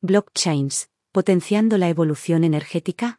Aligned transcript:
Blockchains, 0.00 0.90
potenciando 1.10 1.76
la 1.76 1.88
evolución 1.88 2.44
energética. 2.44 3.18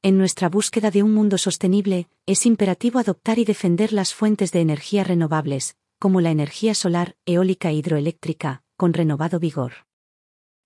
En 0.00 0.16
nuestra 0.16 0.48
búsqueda 0.48 0.90
de 0.90 1.02
un 1.02 1.12
mundo 1.12 1.36
sostenible, 1.36 2.08
es 2.24 2.46
imperativo 2.46 2.98
adoptar 2.98 3.38
y 3.38 3.44
defender 3.44 3.92
las 3.92 4.14
fuentes 4.14 4.52
de 4.52 4.62
energía 4.62 5.04
renovables, 5.04 5.76
como 5.98 6.22
la 6.22 6.30
energía 6.30 6.74
solar, 6.74 7.14
eólica 7.26 7.68
e 7.68 7.74
hidroeléctrica, 7.74 8.62
con 8.78 8.94
renovado 8.94 9.38
vigor. 9.38 9.72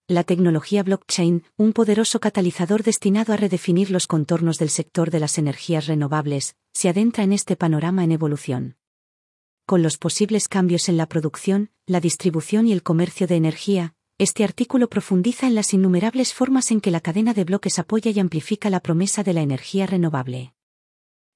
La 0.07 0.23
tecnología 0.23 0.85
blockchain, 0.85 1.43
un 1.57 1.73
poderoso 1.73 2.21
catalizador 2.21 2.85
destinado 2.85 3.33
a 3.33 3.37
redefinir 3.37 3.91
los 3.91 4.07
contornos 4.07 4.59
del 4.59 4.71
sector 4.71 5.11
de 5.11 5.19
las 5.19 5.39
energías 5.39 5.89
renovables, 5.89 6.55
se 6.73 6.89
adentra 6.89 7.25
en 7.25 7.33
este 7.33 7.57
panorama 7.57 8.05
en 8.05 8.13
evolución. 8.13 8.77
Con 9.67 9.83
los 9.83 9.99
posibles 9.99 10.47
cambios 10.47 10.89
en 10.89 10.99
la 10.99 11.09
producción, 11.09 11.71
la 11.85 11.99
distribución 11.99 12.69
y 12.69 12.73
el 12.73 12.85
comercio 12.85 13.27
de 13.27 13.35
energía, 13.35 13.94
este 14.19 14.45
artículo 14.45 14.89
profundiza 14.89 15.49
en 15.49 15.57
las 15.57 15.75
innumerables 15.75 16.35
formas 16.35 16.71
en 16.71 16.81
que 16.81 16.93
la 16.93 17.01
cadena 17.01 17.35
de 17.35 17.43
bloques 17.43 17.81
apoya 17.81 18.13
y 18.13 18.21
amplifica 18.21 18.71
la 18.71 18.79
promesa 18.79 19.25
de 19.25 19.33
la 19.33 19.43
energía 19.43 19.87
renovable. 19.87 20.55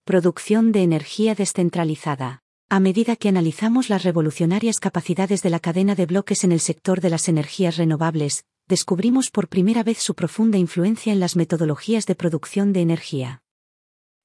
Producción 0.05 0.71
de 0.71 0.85
energía 0.85 1.35
descentralizada. 1.35 2.43
A 2.69 2.79
medida 2.79 3.17
que 3.17 3.29
analizamos 3.29 3.89
las 3.89 4.05
revolucionarias 4.05 4.79
capacidades 4.79 5.43
de 5.43 5.51
la 5.51 5.59
cadena 5.59 5.97
de 5.97 6.07
bloques 6.07 6.45
en 6.45 6.53
el 6.53 6.61
sector 6.61 7.01
de 7.01 7.11
las 7.11 7.29
energías 7.29 7.79
renovables, 7.79 8.45
descubrimos 8.69 9.31
por 9.31 9.49
primera 9.49 9.83
vez 9.83 9.99
su 9.99 10.15
profunda 10.15 10.57
influencia 10.57 11.13
en 11.13 11.19
las 11.19 11.35
metodologías 11.35 12.07
de 12.07 12.15
producción 12.15 12.73
de 12.73 12.83
energía. 12.83 13.43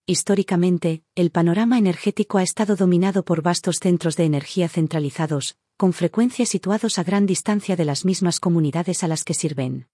Históricamente, 0.05 1.04
el 1.16 1.32
panorama 1.32 1.80
energético 1.80 2.38
ha 2.38 2.44
estado 2.44 2.76
dominado 2.76 3.24
por 3.24 3.41
vastos 3.41 3.77
centros 3.82 4.16
de 4.16 4.26
energía 4.26 4.68
centralizados, 4.70 5.58
con 5.77 5.94
frecuencia 5.94 6.45
situados 6.45 7.00
a 7.00 7.04
gran 7.04 7.26
distancia 7.26 7.76
de 7.76 7.86
las 7.86 8.05
mismas 8.05 8.40
comunidades 8.40 9.04
a 9.04 9.08
las 9.08 9.23
que 9.23 9.34
sirven. 9.34 9.88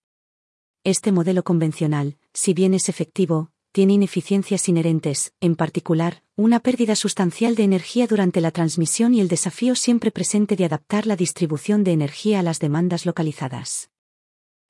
Este 0.83 1.11
modelo 1.11 1.43
convencional, 1.43 2.17
si 2.33 2.53
bien 2.53 2.73
es 2.73 2.89
efectivo, 2.89 3.52
tiene 3.72 3.94
ineficiencias 3.94 4.67
inherentes, 4.67 5.33
en 5.41 5.55
particular, 5.55 6.23
una 6.35 6.59
pérdida 6.59 6.95
sustancial 6.95 7.55
de 7.55 7.63
energía 7.63 8.07
durante 8.07 8.41
la 8.41 8.52
transmisión 8.52 9.13
y 9.13 9.22
el 9.22 9.27
desafío 9.27 9.75
siempre 9.75 10.11
presente 10.11 10.55
de 10.55 10.66
adaptar 10.66 11.05
la 11.05 11.16
distribución 11.16 11.83
de 11.83 11.91
energía 11.91 12.39
a 12.39 12.44
las 12.44 12.59
demandas 12.59 13.05
localizadas. 13.05 13.91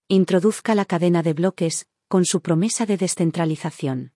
Introduzca 0.07 0.75
la 0.75 0.85
cadena 0.85 1.23
de 1.23 1.33
bloques, 1.33 1.85
con 2.07 2.25
su 2.25 2.41
promesa 2.41 2.85
de 2.85 2.97
descentralización. 2.97 4.13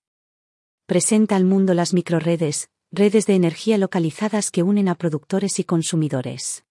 Presenta 0.86 1.36
al 1.36 1.46
mundo 1.46 1.74
las 1.74 1.94
microredes, 1.94 2.70
redes 2.92 3.26
de 3.26 3.36
energía 3.36 3.78
localizadas 3.78 4.52
que 4.52 4.64
unen 4.64 4.90
a 4.90 4.96
productores 4.96 5.60
y 5.60 5.64
consumidores. 5.64 6.66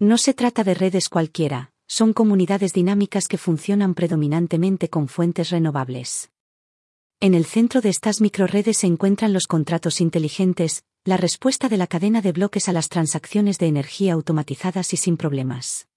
No 0.00 0.16
se 0.16 0.32
trata 0.32 0.62
de 0.62 0.74
redes 0.74 1.08
cualquiera, 1.08 1.72
son 1.88 2.12
comunidades 2.12 2.72
dinámicas 2.72 3.26
que 3.26 3.36
funcionan 3.36 3.94
predominantemente 3.94 4.88
con 4.88 5.08
fuentes 5.08 5.50
renovables. 5.50 6.30
En 7.18 7.34
el 7.34 7.44
centro 7.44 7.80
de 7.80 7.88
estas 7.88 8.20
microredes 8.20 8.76
se 8.76 8.86
encuentran 8.86 9.32
los 9.32 9.48
contratos 9.48 10.00
inteligentes, 10.00 10.84
la 11.04 11.16
respuesta 11.16 11.68
de 11.68 11.78
la 11.78 11.88
cadena 11.88 12.22
de 12.22 12.30
bloques 12.30 12.68
a 12.68 12.72
las 12.72 12.88
transacciones 12.88 13.58
de 13.58 13.66
energía 13.66 14.12
automatizadas 14.12 14.92
y 14.92 14.96
sin 14.96 15.16
problemas. 15.16 15.88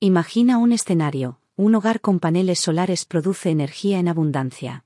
Imagina 0.00 0.58
un 0.58 0.72
escenario, 0.72 1.38
un 1.54 1.76
hogar 1.76 2.00
con 2.00 2.18
paneles 2.18 2.58
solares 2.58 3.04
produce 3.04 3.50
energía 3.50 4.00
en 4.00 4.08
abundancia. 4.08 4.84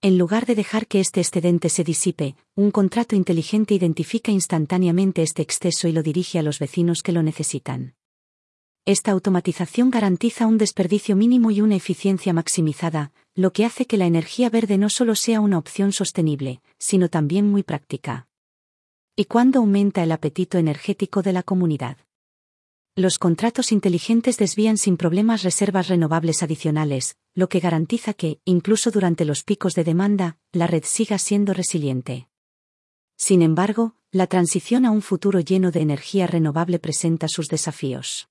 En 0.00 0.16
lugar 0.16 0.46
de 0.46 0.54
dejar 0.54 0.86
que 0.86 1.00
este 1.00 1.20
excedente 1.20 1.68
se 1.68 1.82
disipe, 1.82 2.36
un 2.54 2.70
contrato 2.70 3.16
inteligente 3.16 3.74
identifica 3.74 4.30
instantáneamente 4.30 5.22
este 5.24 5.42
exceso 5.42 5.88
y 5.88 5.92
lo 5.92 6.04
dirige 6.04 6.38
a 6.38 6.42
los 6.42 6.60
vecinos 6.60 7.02
que 7.02 7.10
lo 7.10 7.24
necesitan. 7.24 7.96
Esta 8.84 9.10
automatización 9.10 9.90
garantiza 9.90 10.46
un 10.46 10.56
desperdicio 10.56 11.16
mínimo 11.16 11.50
y 11.50 11.62
una 11.62 11.74
eficiencia 11.74 12.32
maximizada, 12.32 13.10
lo 13.34 13.52
que 13.52 13.64
hace 13.64 13.86
que 13.86 13.96
la 13.96 14.06
energía 14.06 14.50
verde 14.50 14.78
no 14.78 14.88
solo 14.88 15.16
sea 15.16 15.40
una 15.40 15.58
opción 15.58 15.90
sostenible, 15.90 16.62
sino 16.78 17.08
también 17.08 17.50
muy 17.50 17.64
práctica. 17.64 18.28
¿Y 19.16 19.24
cuándo 19.24 19.58
aumenta 19.58 20.04
el 20.04 20.12
apetito 20.12 20.58
energético 20.58 21.22
de 21.22 21.32
la 21.32 21.42
comunidad? 21.42 21.96
Los 22.94 23.18
contratos 23.18 23.70
inteligentes 23.70 24.38
desvían 24.38 24.76
sin 24.76 24.96
problemas 24.96 25.42
reservas 25.42 25.88
renovables 25.88 26.42
adicionales, 26.42 27.16
lo 27.38 27.48
que 27.48 27.60
garantiza 27.60 28.14
que, 28.14 28.40
incluso 28.44 28.90
durante 28.90 29.24
los 29.24 29.44
picos 29.44 29.74
de 29.74 29.84
demanda, 29.84 30.38
la 30.50 30.66
red 30.66 30.82
siga 30.84 31.18
siendo 31.18 31.54
resiliente. 31.54 32.28
Sin 33.16 33.42
embargo, 33.42 33.94
la 34.10 34.26
transición 34.26 34.84
a 34.84 34.90
un 34.90 35.02
futuro 35.02 35.38
lleno 35.38 35.70
de 35.70 35.80
energía 35.80 36.26
renovable 36.26 36.80
presenta 36.80 37.28
sus 37.28 37.46
desafíos. 37.46 38.28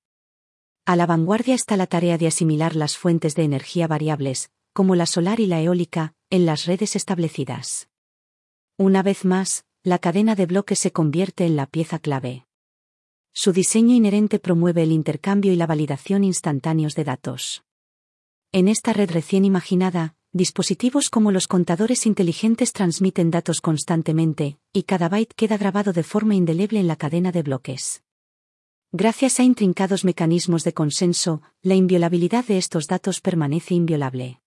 A 0.85 0.97
la 0.97 1.05
vanguardia 1.05 1.55
está 1.55 1.77
la 1.77 1.87
tarea 1.87 2.17
de 2.17 2.27
asimilar 2.27 2.75
las 2.75 2.97
fuentes 2.97 3.33
de 3.33 3.43
energía 3.43 3.87
variables, 3.87 4.51
como 4.73 4.93
la 4.93 5.05
solar 5.05 5.39
y 5.39 5.45
la 5.45 5.61
eólica, 5.61 6.13
en 6.29 6.45
las 6.45 6.65
redes 6.65 6.97
establecidas. 6.97 7.87
Una 8.75 9.03
vez 9.03 9.23
más, 9.23 9.63
la 9.83 9.99
cadena 9.99 10.35
de 10.35 10.47
bloques 10.47 10.79
se 10.79 10.91
convierte 10.91 11.45
en 11.45 11.55
la 11.55 11.65
pieza 11.65 11.99
clave. 11.99 12.45
Su 13.31 13.53
diseño 13.53 13.95
inherente 13.95 14.37
promueve 14.37 14.83
el 14.83 14.91
intercambio 14.91 15.53
y 15.53 15.55
la 15.55 15.65
validación 15.65 16.25
instantáneos 16.25 16.93
de 16.95 17.05
datos. 17.05 17.63
En 18.53 18.69
esta 18.69 18.93
red 18.93 19.11
recién 19.11 19.43
imaginada, 19.43 20.15
dispositivos 20.31 21.09
como 21.09 21.31
los 21.31 21.47
contadores 21.47 22.05
inteligentes 22.05 22.71
transmiten 22.71 23.29
datos 23.29 23.59
constantemente, 23.59 24.57
y 24.71 24.83
cada 24.83 25.09
byte 25.09 25.33
queda 25.35 25.57
grabado 25.57 25.91
de 25.91 26.03
forma 26.03 26.33
indeleble 26.33 26.79
en 26.79 26.87
la 26.87 26.95
cadena 26.95 27.31
de 27.33 27.43
bloques. 27.43 28.03
Gracias 28.93 29.41
a 29.41 29.43
intrincados 29.43 30.05
mecanismos 30.05 30.63
de 30.63 30.73
consenso, 30.73 31.41
la 31.61 31.75
inviolabilidad 31.75 32.45
de 32.45 32.57
estos 32.57 32.87
datos 32.87 33.19
permanece 33.19 33.73
inviolable. 33.73 34.39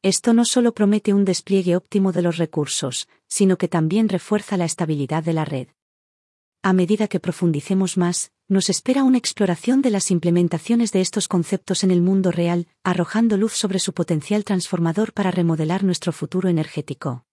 Esto 0.00 0.32
no 0.32 0.46
solo 0.46 0.72
promete 0.72 1.12
un 1.12 1.26
despliegue 1.26 1.76
óptimo 1.76 2.12
de 2.12 2.22
los 2.22 2.38
recursos, 2.38 3.06
sino 3.26 3.58
que 3.58 3.68
también 3.68 4.08
refuerza 4.08 4.56
la 4.56 4.64
estabilidad 4.64 5.22
de 5.22 5.34
la 5.34 5.44
red. 5.44 5.68
A 6.62 6.72
medida 6.72 7.06
que 7.06 7.20
profundicemos 7.20 7.98
más, 7.98 8.32
nos 8.50 8.68
espera 8.68 9.04
una 9.04 9.16
exploración 9.16 9.80
de 9.80 9.90
las 9.90 10.10
implementaciones 10.10 10.90
de 10.90 11.00
estos 11.00 11.28
conceptos 11.28 11.84
en 11.84 11.92
el 11.92 12.02
mundo 12.02 12.32
real, 12.32 12.66
arrojando 12.82 13.36
luz 13.36 13.52
sobre 13.52 13.78
su 13.78 13.92
potencial 13.92 14.44
transformador 14.44 15.12
para 15.12 15.30
remodelar 15.30 15.84
nuestro 15.84 16.10
futuro 16.10 16.48
energético. 16.48 17.24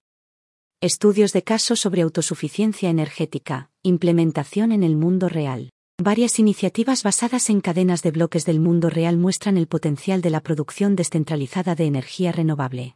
Estudios 0.79 1.33
de 1.33 1.41
caso 1.41 1.75
sobre 1.75 2.03
autosuficiencia 2.03 2.91
energética, 2.91 3.72
implementación 3.81 4.72
en 4.72 4.83
el 4.83 4.95
mundo 4.95 5.28
real. 5.28 5.72
Varias 6.00 6.38
iniciativas 6.38 7.01
basadas 7.01 7.49
en 7.49 7.61
cadenas 7.61 8.03
de 8.03 8.11
bloques 8.11 8.45
del 8.45 8.59
mundo 8.59 8.91
real 8.91 9.17
muestran 9.17 9.57
el 9.57 9.66
potencial 9.66 10.22
de 10.22 10.29
la 10.29 10.41
producción 10.41 10.95
descentralizada 10.95 11.73
de 11.73 11.85
energía 11.85 12.31
renovable. 12.31 12.95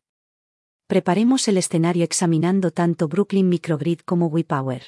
Preparemos 0.85 1.47
el 1.47 1.57
escenario 1.57 2.03
examinando 2.03 2.69
tanto 2.69 3.07
Brooklyn 3.07 3.49
Microgrid 3.49 4.01
como 4.05 4.27
WePower. 4.27 4.83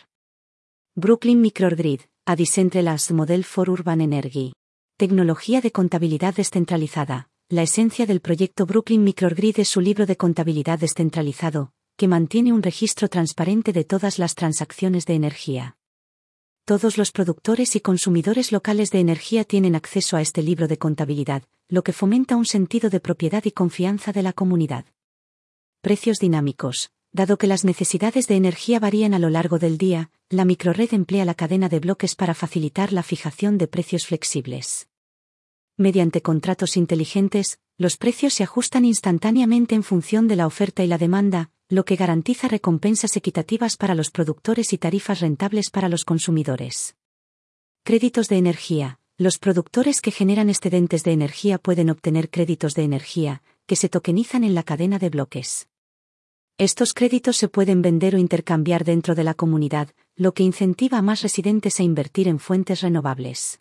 Brooklyn 0.93 1.41
Microgrid, 1.41 2.01
a 2.25 2.37
Decentralized 2.37 3.13
Model 3.13 3.43
for 3.43 3.69
Urban 3.69 3.99
Energy. 3.99 4.53
Tecnología 4.97 5.59
de 5.59 5.73
contabilidad 5.73 6.33
descentralizada. 6.33 7.27
La 7.49 7.63
esencia 7.63 8.05
del 8.05 8.21
proyecto 8.21 8.65
Brooklyn 8.65 9.03
Microgrid 9.03 9.59
es 9.59 9.67
su 9.67 9.81
libro 9.81 10.05
de 10.05 10.15
contabilidad 10.15 10.79
descentralizado, 10.79 11.73
que 11.97 12.07
mantiene 12.07 12.53
un 12.53 12.63
registro 12.63 13.09
transparente 13.09 13.73
de 13.73 13.83
todas 13.83 14.19
las 14.19 14.35
transacciones 14.35 15.05
de 15.05 15.15
energía. 15.15 15.75
Todos 16.63 16.97
los 16.97 17.11
productores 17.11 17.75
y 17.75 17.81
consumidores 17.81 18.53
locales 18.53 18.89
de 18.91 19.01
energía 19.01 19.43
tienen 19.43 19.75
acceso 19.75 20.15
a 20.15 20.21
este 20.21 20.41
libro 20.43 20.69
de 20.69 20.77
contabilidad, 20.77 21.43
lo 21.67 21.83
que 21.83 21.91
fomenta 21.91 22.37
un 22.37 22.45
sentido 22.45 22.89
de 22.89 23.01
propiedad 23.01 23.43
y 23.43 23.51
confianza 23.51 24.13
de 24.13 24.23
la 24.23 24.31
comunidad. 24.31 24.85
Precios 25.81 26.19
dinámicos. 26.19 26.89
Dado 27.15 27.37
que 27.37 27.45
las 27.45 27.63
necesidades 27.63 28.27
de 28.27 28.35
energía 28.35 28.79
varían 28.79 29.13
a 29.13 29.19
lo 29.19 29.29
largo 29.29 29.59
del 29.59 29.77
día, 29.77 30.09
la 30.29 30.45
microred 30.45 30.91
emplea 30.95 31.25
la 31.25 31.35
cadena 31.35 31.69
de 31.69 31.79
bloques 31.79 32.15
para 32.15 32.33
facilitar 32.33 32.91
la 32.91 33.03
fijación 33.03 33.59
de 33.59 33.67
precios 33.67 34.07
flexibles. 34.07 34.87
Mediante 35.77 36.23
contratos 36.23 36.75
inteligentes, 36.75 37.59
los 37.77 37.97
precios 37.97 38.33
se 38.33 38.43
ajustan 38.43 38.83
instantáneamente 38.83 39.75
en 39.75 39.83
función 39.83 40.27
de 40.27 40.37
la 40.37 40.47
oferta 40.47 40.83
y 40.83 40.87
la 40.87 40.97
demanda, 40.97 41.51
lo 41.69 41.85
que 41.85 41.95
garantiza 41.95 42.47
recompensas 42.47 43.15
equitativas 43.15 43.77
para 43.77 43.93
los 43.93 44.09
productores 44.09 44.73
y 44.73 44.79
tarifas 44.79 45.19
rentables 45.19 45.69
para 45.69 45.89
los 45.89 46.05
consumidores. 46.05 46.95
Créditos 47.83 48.27
de 48.27 48.37
energía. 48.37 48.99
Los 49.19 49.37
productores 49.37 50.01
que 50.01 50.09
generan 50.09 50.49
excedentes 50.49 51.03
de 51.03 51.11
energía 51.11 51.59
pueden 51.59 51.91
obtener 51.91 52.31
créditos 52.31 52.73
de 52.73 52.83
energía, 52.83 53.43
que 53.67 53.75
se 53.75 53.87
tokenizan 53.87 54.43
en 54.43 54.55
la 54.55 54.63
cadena 54.63 54.97
de 54.97 55.09
bloques. 55.09 55.67
Estos 56.59 56.93
créditos 56.93 57.37
se 57.37 57.47
pueden 57.47 57.81
vender 57.81 58.13
o 58.13 58.19
intercambiar 58.19 58.83
dentro 58.83 59.15
de 59.15 59.23
la 59.23 59.33
comunidad, 59.33 59.89
lo 60.15 60.35
que 60.35 60.43
incentiva 60.43 60.99
a 60.99 61.01
más 61.01 61.23
residentes 61.23 61.79
a 61.79 61.83
invertir 61.83 62.27
en 62.27 62.37
fuentes 62.37 62.81
renovables. 62.81 63.59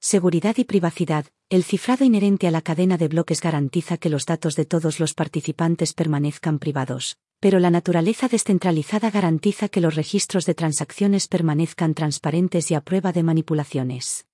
Seguridad 0.00 0.54
y 0.58 0.64
privacidad. 0.64 1.24
El 1.48 1.64
cifrado 1.64 2.04
inherente 2.04 2.46
a 2.46 2.50
la 2.50 2.60
cadena 2.60 2.98
de 2.98 3.08
bloques 3.08 3.40
garantiza 3.40 3.96
que 3.96 4.10
los 4.10 4.26
datos 4.26 4.54
de 4.54 4.66
todos 4.66 5.00
los 5.00 5.14
participantes 5.14 5.94
permanezcan 5.94 6.58
privados, 6.58 7.16
pero 7.40 7.58
la 7.58 7.70
naturaleza 7.70 8.28
descentralizada 8.28 9.10
garantiza 9.10 9.70
que 9.70 9.80
los 9.80 9.94
registros 9.94 10.44
de 10.44 10.54
transacciones 10.54 11.26
permanezcan 11.26 11.94
transparentes 11.94 12.70
y 12.70 12.74
a 12.74 12.82
prueba 12.82 13.12
de 13.12 13.22
manipulaciones. 13.22 14.26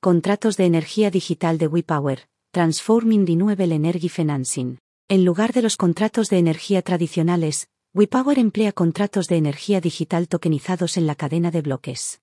Contratos 0.00 0.56
de 0.56 0.64
energía 0.64 1.12
digital 1.12 1.56
de 1.56 1.68
WePower, 1.68 2.26
Transforming 2.50 3.28
Renewable 3.28 3.72
Energy 3.72 4.08
Financing. 4.08 4.78
En 5.12 5.24
lugar 5.24 5.52
de 5.52 5.60
los 5.60 5.76
contratos 5.76 6.28
de 6.28 6.38
energía 6.38 6.82
tradicionales, 6.82 7.68
WePower 7.94 8.38
emplea 8.38 8.70
contratos 8.70 9.26
de 9.26 9.38
energía 9.38 9.80
digital 9.80 10.28
tokenizados 10.28 10.96
en 10.96 11.08
la 11.08 11.16
cadena 11.16 11.50
de 11.50 11.62
bloques. 11.62 12.20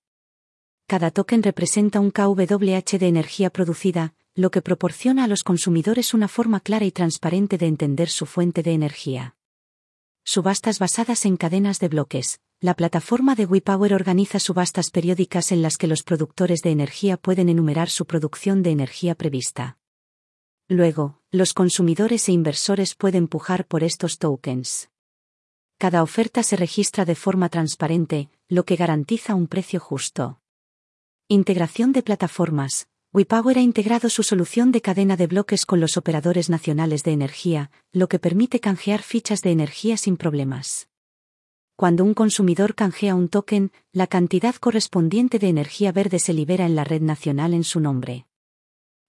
Cada 0.86 1.10
token 1.10 1.42
representa 1.42 2.00
un 2.00 2.10
kWh 2.10 2.98
de 2.98 3.06
energía 3.06 3.50
producida, 3.50 4.14
lo 4.34 4.50
que 4.50 4.62
proporciona 4.62 5.24
a 5.24 5.28
los 5.28 5.44
consumidores 5.44 6.14
una 6.14 6.28
forma 6.28 6.60
clara 6.60 6.86
y 6.86 6.90
transparente 6.90 7.58
de 7.58 7.66
entender 7.66 8.08
su 8.08 8.24
fuente 8.24 8.62
de 8.62 8.72
energía. 8.72 9.36
Subastas 10.24 10.78
basadas 10.78 11.26
en 11.26 11.36
cadenas 11.36 11.80
de 11.80 11.88
bloques. 11.88 12.40
La 12.58 12.72
plataforma 12.72 13.34
de 13.34 13.44
WePower 13.44 13.92
organiza 13.92 14.40
subastas 14.40 14.90
periódicas 14.90 15.52
en 15.52 15.60
las 15.60 15.76
que 15.76 15.88
los 15.88 16.02
productores 16.02 16.60
de 16.62 16.70
energía 16.70 17.18
pueden 17.18 17.50
enumerar 17.50 17.90
su 17.90 18.06
producción 18.06 18.62
de 18.62 18.70
energía 18.70 19.14
prevista. 19.14 19.77
Luego, 20.70 21.18
los 21.30 21.54
consumidores 21.54 22.28
e 22.28 22.32
inversores 22.32 22.94
pueden 22.94 23.26
pujar 23.26 23.66
por 23.66 23.82
estos 23.82 24.18
tokens. 24.18 24.90
Cada 25.78 26.02
oferta 26.02 26.42
se 26.42 26.56
registra 26.56 27.06
de 27.06 27.14
forma 27.14 27.48
transparente, 27.48 28.28
lo 28.48 28.64
que 28.64 28.76
garantiza 28.76 29.34
un 29.34 29.46
precio 29.46 29.80
justo. 29.80 30.40
Integración 31.26 31.92
de 31.92 32.02
plataformas. 32.02 32.88
WePower 33.14 33.56
ha 33.56 33.62
integrado 33.62 34.10
su 34.10 34.22
solución 34.22 34.70
de 34.70 34.82
cadena 34.82 35.16
de 35.16 35.26
bloques 35.26 35.64
con 35.64 35.80
los 35.80 35.96
operadores 35.96 36.50
nacionales 36.50 37.02
de 37.02 37.12
energía, 37.12 37.70
lo 37.90 38.08
que 38.08 38.18
permite 38.18 38.60
canjear 38.60 39.00
fichas 39.00 39.40
de 39.40 39.52
energía 39.52 39.96
sin 39.96 40.18
problemas. 40.18 40.90
Cuando 41.76 42.04
un 42.04 42.12
consumidor 42.12 42.74
canjea 42.74 43.14
un 43.14 43.30
token, 43.30 43.72
la 43.92 44.06
cantidad 44.06 44.54
correspondiente 44.56 45.38
de 45.38 45.48
energía 45.48 45.92
verde 45.92 46.18
se 46.18 46.34
libera 46.34 46.66
en 46.66 46.74
la 46.74 46.84
red 46.84 47.00
nacional 47.00 47.54
en 47.54 47.64
su 47.64 47.80
nombre. 47.80 48.26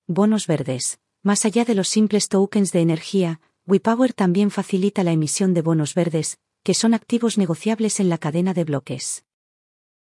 Bonos 0.07 0.47
verdes. 0.47 0.99
Más 1.21 1.43
allá 1.43 1.65
de 1.65 1.75
los 1.75 1.89
simples 1.89 2.29
tokens 2.29 2.71
de 2.71 2.79
energía, 2.79 3.41
WePower 3.67 4.13
también 4.13 4.51
facilita 4.51 5.03
la 5.03 5.11
emisión 5.11 5.53
de 5.53 5.61
bonos 5.61 5.93
verdes, 5.93 6.39
que 6.63 6.73
son 6.73 6.93
activos 6.93 7.37
negociables 7.37 7.99
en 7.99 8.09
la 8.09 8.17
cadena 8.17 8.53
de 8.53 8.63
bloques. 8.63 9.25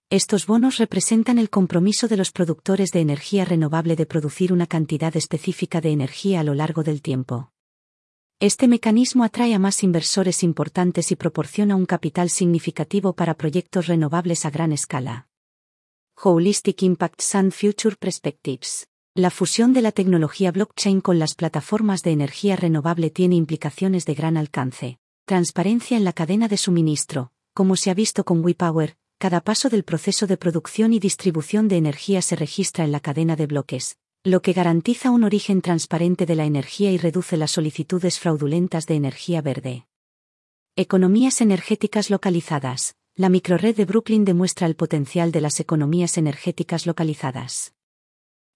Estos 0.09 0.45
bonos 0.45 0.77
representan 0.77 1.39
el 1.39 1.50
compromiso 1.50 2.07
de 2.07 2.17
los 2.17 2.31
productores 2.31 2.91
de 2.91 3.00
energía 3.00 3.44
renovable 3.44 3.95
de 3.95 4.06
producir 4.06 4.53
una 4.53 4.67
cantidad 4.67 5.15
específica 5.15 5.81
de 5.81 5.91
energía 5.91 6.41
a 6.41 6.44
lo 6.44 6.53
largo 6.53 6.83
del 6.83 7.01
tiempo. 7.01 7.51
Este 8.39 8.67
mecanismo 8.67 9.23
atrae 9.23 9.53
a 9.53 9.59
más 9.59 9.83
inversores 9.83 10.44
importantes 10.44 11.12
y 11.12 11.15
proporciona 11.15 11.75
un 11.77 11.85
capital 11.85 12.29
significativo 12.29 13.13
para 13.13 13.35
proyectos 13.35 13.88
renovables 13.88 14.45
a 14.45 14.50
gran 14.50 14.73
escala. 14.73 15.27
Holistic 16.21 16.83
Impacts 16.83 17.33
and 17.35 17.53
Future 17.53 17.95
Perspectives. 17.95 18.88
La 19.17 19.31
fusión 19.31 19.71
de 19.71 19.81
la 19.81 19.94
tecnología 19.94 20.51
blockchain 20.51 21.00
con 21.00 21.19
las 21.19 21.35
plataformas 21.35 22.03
de 22.03 22.12
energía 22.12 22.57
renovable 22.57 23.09
tiene 23.09 23.38
implicaciones 23.38 24.06
de 24.06 24.13
gran 24.13 24.35
alcance 24.35 25.00
transparencia 25.23 25.95
en 25.95 26.03
la 26.03 26.12
cadena 26.12 26.50
de 26.50 26.57
suministro, 26.57 27.31
como 27.53 27.77
se 27.77 27.89
ha 27.89 27.94
visto 27.94 28.25
con 28.25 28.44
WePower, 28.44 28.97
cada 29.17 29.39
paso 29.39 29.69
del 29.69 29.85
proceso 29.85 30.27
de 30.27 30.35
producción 30.35 30.91
y 30.91 31.00
distribución 31.00 31.69
de 31.69 31.77
energía 31.77 32.21
se 32.21 32.35
registra 32.35 32.83
en 32.83 32.91
la 32.91 33.00
cadena 33.00 33.38
de 33.38 33.47
bloques, 33.47 33.97
lo 34.25 34.41
que 34.41 34.51
garantiza 34.51 35.12
un 35.12 35.23
origen 35.23 35.62
transparente 35.62 36.25
de 36.25 36.35
la 36.35 36.44
energía 36.44 36.91
y 36.91 36.97
reduce 36.97 37.38
las 37.38 37.51
solicitudes 37.51 38.19
fraudulentas 38.19 38.85
de 38.85 38.95
energía 38.95 39.41
verde. 39.41 39.88
Economías 40.75 41.39
energéticas 41.39 42.09
localizadas. 42.09 42.97
La 43.15 43.29
microred 43.29 43.77
de 43.77 43.85
Brooklyn 43.85 44.25
demuestra 44.25 44.67
el 44.67 44.75
potencial 44.75 45.31
de 45.31 45.39
las 45.39 45.62
economías 45.62 46.17
energéticas 46.17 46.85
localizadas. 46.85 47.75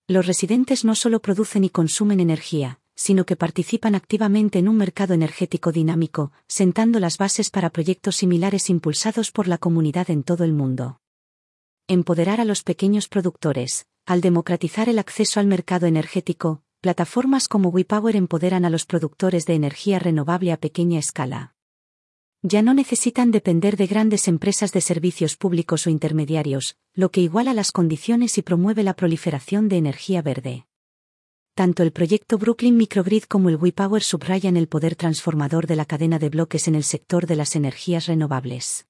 Los 0.09 0.25
residentes 0.25 0.85
no 0.85 0.95
solo 0.95 1.21
producen 1.21 1.63
y 1.63 1.69
consumen 1.69 2.19
energía, 2.19 2.79
sino 2.95 3.27
que 3.27 3.35
participan 3.35 3.93
activamente 3.93 4.57
en 4.57 4.67
un 4.67 4.75
mercado 4.75 5.13
energético 5.13 5.71
dinámico, 5.71 6.31
sentando 6.47 6.99
las 6.99 7.19
bases 7.19 7.51
para 7.51 7.69
proyectos 7.69 8.15
similares 8.15 8.71
impulsados 8.71 9.31
por 9.31 9.47
la 9.47 9.59
comunidad 9.59 10.09
en 10.09 10.23
todo 10.23 10.45
el 10.45 10.53
mundo. 10.53 10.99
Empoderar 11.87 12.41
a 12.41 12.45
los 12.45 12.63
pequeños 12.63 13.07
productores. 13.07 13.85
Al 14.07 14.21
democratizar 14.21 14.89
el 14.89 14.97
acceso 14.97 15.39
al 15.39 15.45
mercado 15.45 15.85
energético, 15.85 16.63
plataformas 16.81 17.47
como 17.47 17.69
WePower 17.69 18.15
empoderan 18.15 18.65
a 18.65 18.71
los 18.71 18.87
productores 18.87 19.45
de 19.45 19.53
energía 19.53 19.99
renovable 19.99 20.51
a 20.51 20.57
pequeña 20.57 20.97
escala. 20.97 21.53
Ya 22.41 22.61
no 22.61 22.73
necesitan 22.73 23.31
depender 23.31 23.75
de 23.75 23.85
grandes 23.85 24.29
empresas 24.29 24.71
de 24.71 24.79
servicios 24.79 25.35
públicos 25.35 25.85
o 25.87 25.89
intermediarios, 25.89 26.77
lo 26.93 27.11
que 27.11 27.19
iguala 27.19 27.53
las 27.53 27.73
condiciones 27.73 28.37
y 28.37 28.41
promueve 28.41 28.81
la 28.81 28.93
proliferación 28.93 29.67
de 29.67 29.75
energía 29.75 30.21
verde. 30.21 30.65
Tanto 31.53 31.83
el 31.83 31.91
proyecto 31.91 32.37
Brooklyn 32.37 32.77
Microgrid 32.77 33.23
como 33.23 33.49
el 33.49 33.57
WePower 33.57 34.01
subrayan 34.01 34.55
el 34.55 34.69
poder 34.69 34.95
transformador 34.95 35.67
de 35.67 35.75
la 35.75 35.83
cadena 35.83 36.17
de 36.17 36.29
bloques 36.29 36.69
en 36.69 36.75
el 36.75 36.85
sector 36.85 37.27
de 37.27 37.35
las 37.35 37.57
energías 37.57 38.05
renovables. 38.05 38.87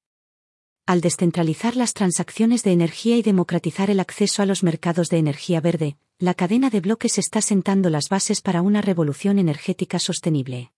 Al 0.85 1.01
descentralizar 1.01 1.75
las 1.75 1.93
transacciones 1.93 2.61
de 2.61 2.71
energía 2.71 3.17
y 3.17 3.23
democratizar 3.23 3.89
el 3.89 3.99
acceso 3.99 4.43
a 4.43 4.45
los 4.45 4.61
mercados 4.61 5.09
de 5.09 5.17
energía 5.17 5.59
verde, 5.59 5.97
la 6.19 6.35
cadena 6.35 6.69
de 6.69 6.81
bloques 6.81 7.17
está 7.17 7.41
sentando 7.41 7.89
las 7.89 8.09
bases 8.09 8.41
para 8.41 8.61
una 8.61 8.81
revolución 8.83 9.39
energética 9.39 9.97
sostenible. 9.97 10.71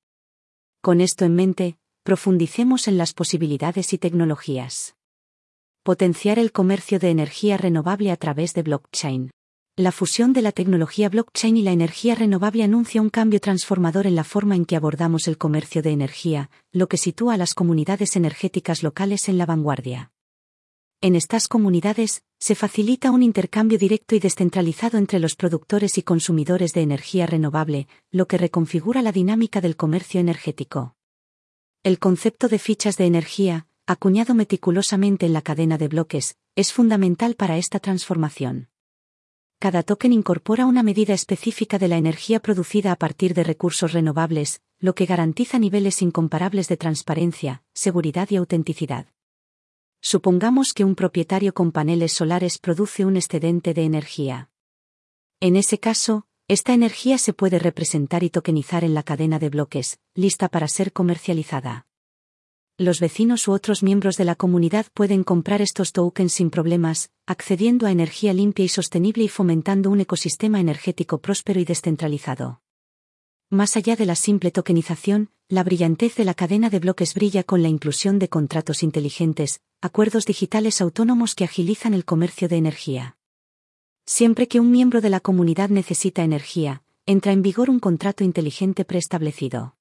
Con 0.79 1.01
esto 1.01 1.25
en 1.25 1.35
mente, 1.35 1.77
profundicemos 2.03 2.88
en 2.88 2.98
las 2.98 3.13
posibilidades 3.13 3.94
y 3.94 4.00
tecnologías. 4.00 4.95
Potenciar 5.83 6.39
el 6.39 6.51
comercio 6.51 6.98
de 6.98 7.12
energía 7.12 7.57
renovable 7.57 8.12
a 8.12 8.18
través 8.18 8.53
de 8.53 8.63
blockchain. 8.63 9.31
La 9.77 9.92
fusión 9.92 10.33
de 10.33 10.42
la 10.42 10.51
tecnología 10.51 11.09
blockchain 11.09 11.57
y 11.57 11.62
la 11.62 11.71
energía 11.71 12.15
renovable 12.15 12.63
anuncia 12.63 13.01
un 13.01 13.09
cambio 13.09 13.39
transformador 13.39 14.07
en 14.07 14.15
la 14.15 14.24
forma 14.24 14.56
en 14.56 14.65
que 14.65 14.75
abordamos 14.75 15.27
el 15.27 15.38
comercio 15.38 15.81
de 15.83 15.92
energía, 15.92 16.50
lo 16.71 16.88
que 16.88 16.98
sitúa 16.98 17.36
a 17.36 17.38
las 17.38 17.53
comunidades 17.53 18.15
energéticas 18.15 18.81
locales 18.81 19.30
en 19.30 19.38
la 19.38 19.45
vanguardia. 19.45 20.12
En 21.01 21.15
estas 21.15 21.48
comunidades, 21.48 22.24
se 22.39 22.56
facilita 22.56 23.12
un 23.12 23.24
intercambio 23.24 23.77
directo 23.77 24.15
y 24.15 24.19
descentralizado 24.19 24.98
entre 24.98 25.19
los 25.19 25.36
productores 25.36 25.98
y 26.00 26.03
consumidores 26.03 26.74
de 26.74 26.81
energía 26.81 27.27
renovable, 27.27 27.88
lo 28.12 28.27
que 28.27 28.38
reconfigura 28.38 29.01
la 29.03 29.12
dinámica 29.12 29.62
del 29.62 29.75
comercio 29.75 30.19
energético. 30.19 30.95
El 31.83 31.99
concepto 31.99 32.47
de 32.47 32.59
fichas 32.59 32.97
de 32.97 33.05
energía, 33.05 33.67
acuñado 33.87 34.33
meticulosamente 34.35 35.25
en 35.25 35.33
la 35.33 35.41
cadena 35.41 35.77
de 35.77 35.87
bloques, 35.87 36.35
es 36.55 36.73
fundamental 36.73 37.35
para 37.35 37.57
esta 37.57 37.79
transformación 37.79 38.71
cada 39.61 39.83
token 39.83 40.11
incorpora 40.11 40.65
una 40.65 40.81
medida 40.81 41.13
específica 41.13 41.77
de 41.77 41.87
la 41.87 41.97
energía 41.97 42.39
producida 42.39 42.91
a 42.91 42.95
partir 42.95 43.35
de 43.35 43.43
recursos 43.43 43.93
renovables, 43.93 44.59
lo 44.79 44.95
que 44.95 45.05
garantiza 45.05 45.59
niveles 45.59 46.01
incomparables 46.01 46.67
de 46.67 46.77
transparencia, 46.77 47.61
seguridad 47.75 48.27
y 48.31 48.38
autenticidad. 48.38 49.05
Supongamos 50.01 50.73
que 50.73 50.83
un 50.83 50.95
propietario 50.95 51.53
con 51.53 51.71
paneles 51.71 52.11
solares 52.11 52.57
produce 52.57 53.05
un 53.05 53.17
excedente 53.17 53.75
de 53.75 53.83
energía. 53.83 54.50
En 55.39 55.55
ese 55.55 55.77
caso, 55.79 56.25
esta 56.51 56.74
energía 56.74 57.17
se 57.17 57.34
puede 57.34 57.60
representar 57.60 58.24
y 58.24 58.29
tokenizar 58.29 58.84
en 58.84 58.93
la 58.93 59.03
cadena 59.03 59.39
de 59.39 59.50
bloques, 59.50 60.00
lista 60.15 60.50
para 60.50 60.67
ser 60.67 60.91
comercializada 60.91 61.86
los 62.81 63.00
vecinos 63.00 63.48
u 63.48 63.51
otros 63.51 63.84
miembros 63.84 64.17
de 64.17 64.25
la 64.25 64.36
comunidad 64.36 64.88
pueden 64.93 65.24
comprar 65.24 65.62
estos 65.62 65.91
tokens 65.91 66.34
sin 66.34 66.50
problemas, 66.50 67.12
accediendo 67.27 67.86
a 67.86 67.91
energía 67.91 68.34
limpia 68.34 68.65
y 68.65 68.70
sostenible 68.70 69.24
y 69.24 69.27
fomentando 69.27 69.91
un 69.91 70.01
ecosistema 70.01 70.60
energético 70.60 71.20
próspero 71.20 71.60
y 71.60 71.65
descentralizado. 71.65 72.62
Más 73.50 73.77
allá 73.77 73.96
de 73.96 74.05
la 74.05 74.15
simple 74.15 74.50
tokenización, 74.50 75.29
la 75.48 75.63
brillantez 75.63 76.15
de 76.15 76.25
la 76.25 76.34
cadena 76.34 76.70
de 76.70 76.79
bloques 76.79 77.13
brilla 77.13 77.43
con 77.43 77.62
la 77.62 77.70
inclusión 77.70 78.17
de 78.17 78.29
contratos 78.29 78.81
inteligentes, 78.81 79.62
acuerdos 79.81 80.25
digitales 80.25 80.81
autónomos 80.81 81.36
que 81.36 81.43
agilizan 81.43 81.93
el 81.93 82.05
comercio 82.05 82.48
de 82.48 82.55
energía. 82.55 83.17
Siempre 84.05 84.48
que 84.48 84.60
un 84.60 84.72
miembro 84.72 85.01
de 85.01 85.10
la 85.10 85.20
comunidad 85.20 85.70
necesita 85.70 86.24
energía, 86.24 86.84
entra 87.05 87.31
en 87.31 87.41
vigor 87.41 87.70
un 87.70 87.79
contrato 87.79 88.24
inteligente 88.24 88.86
preestablecido. 88.86 89.75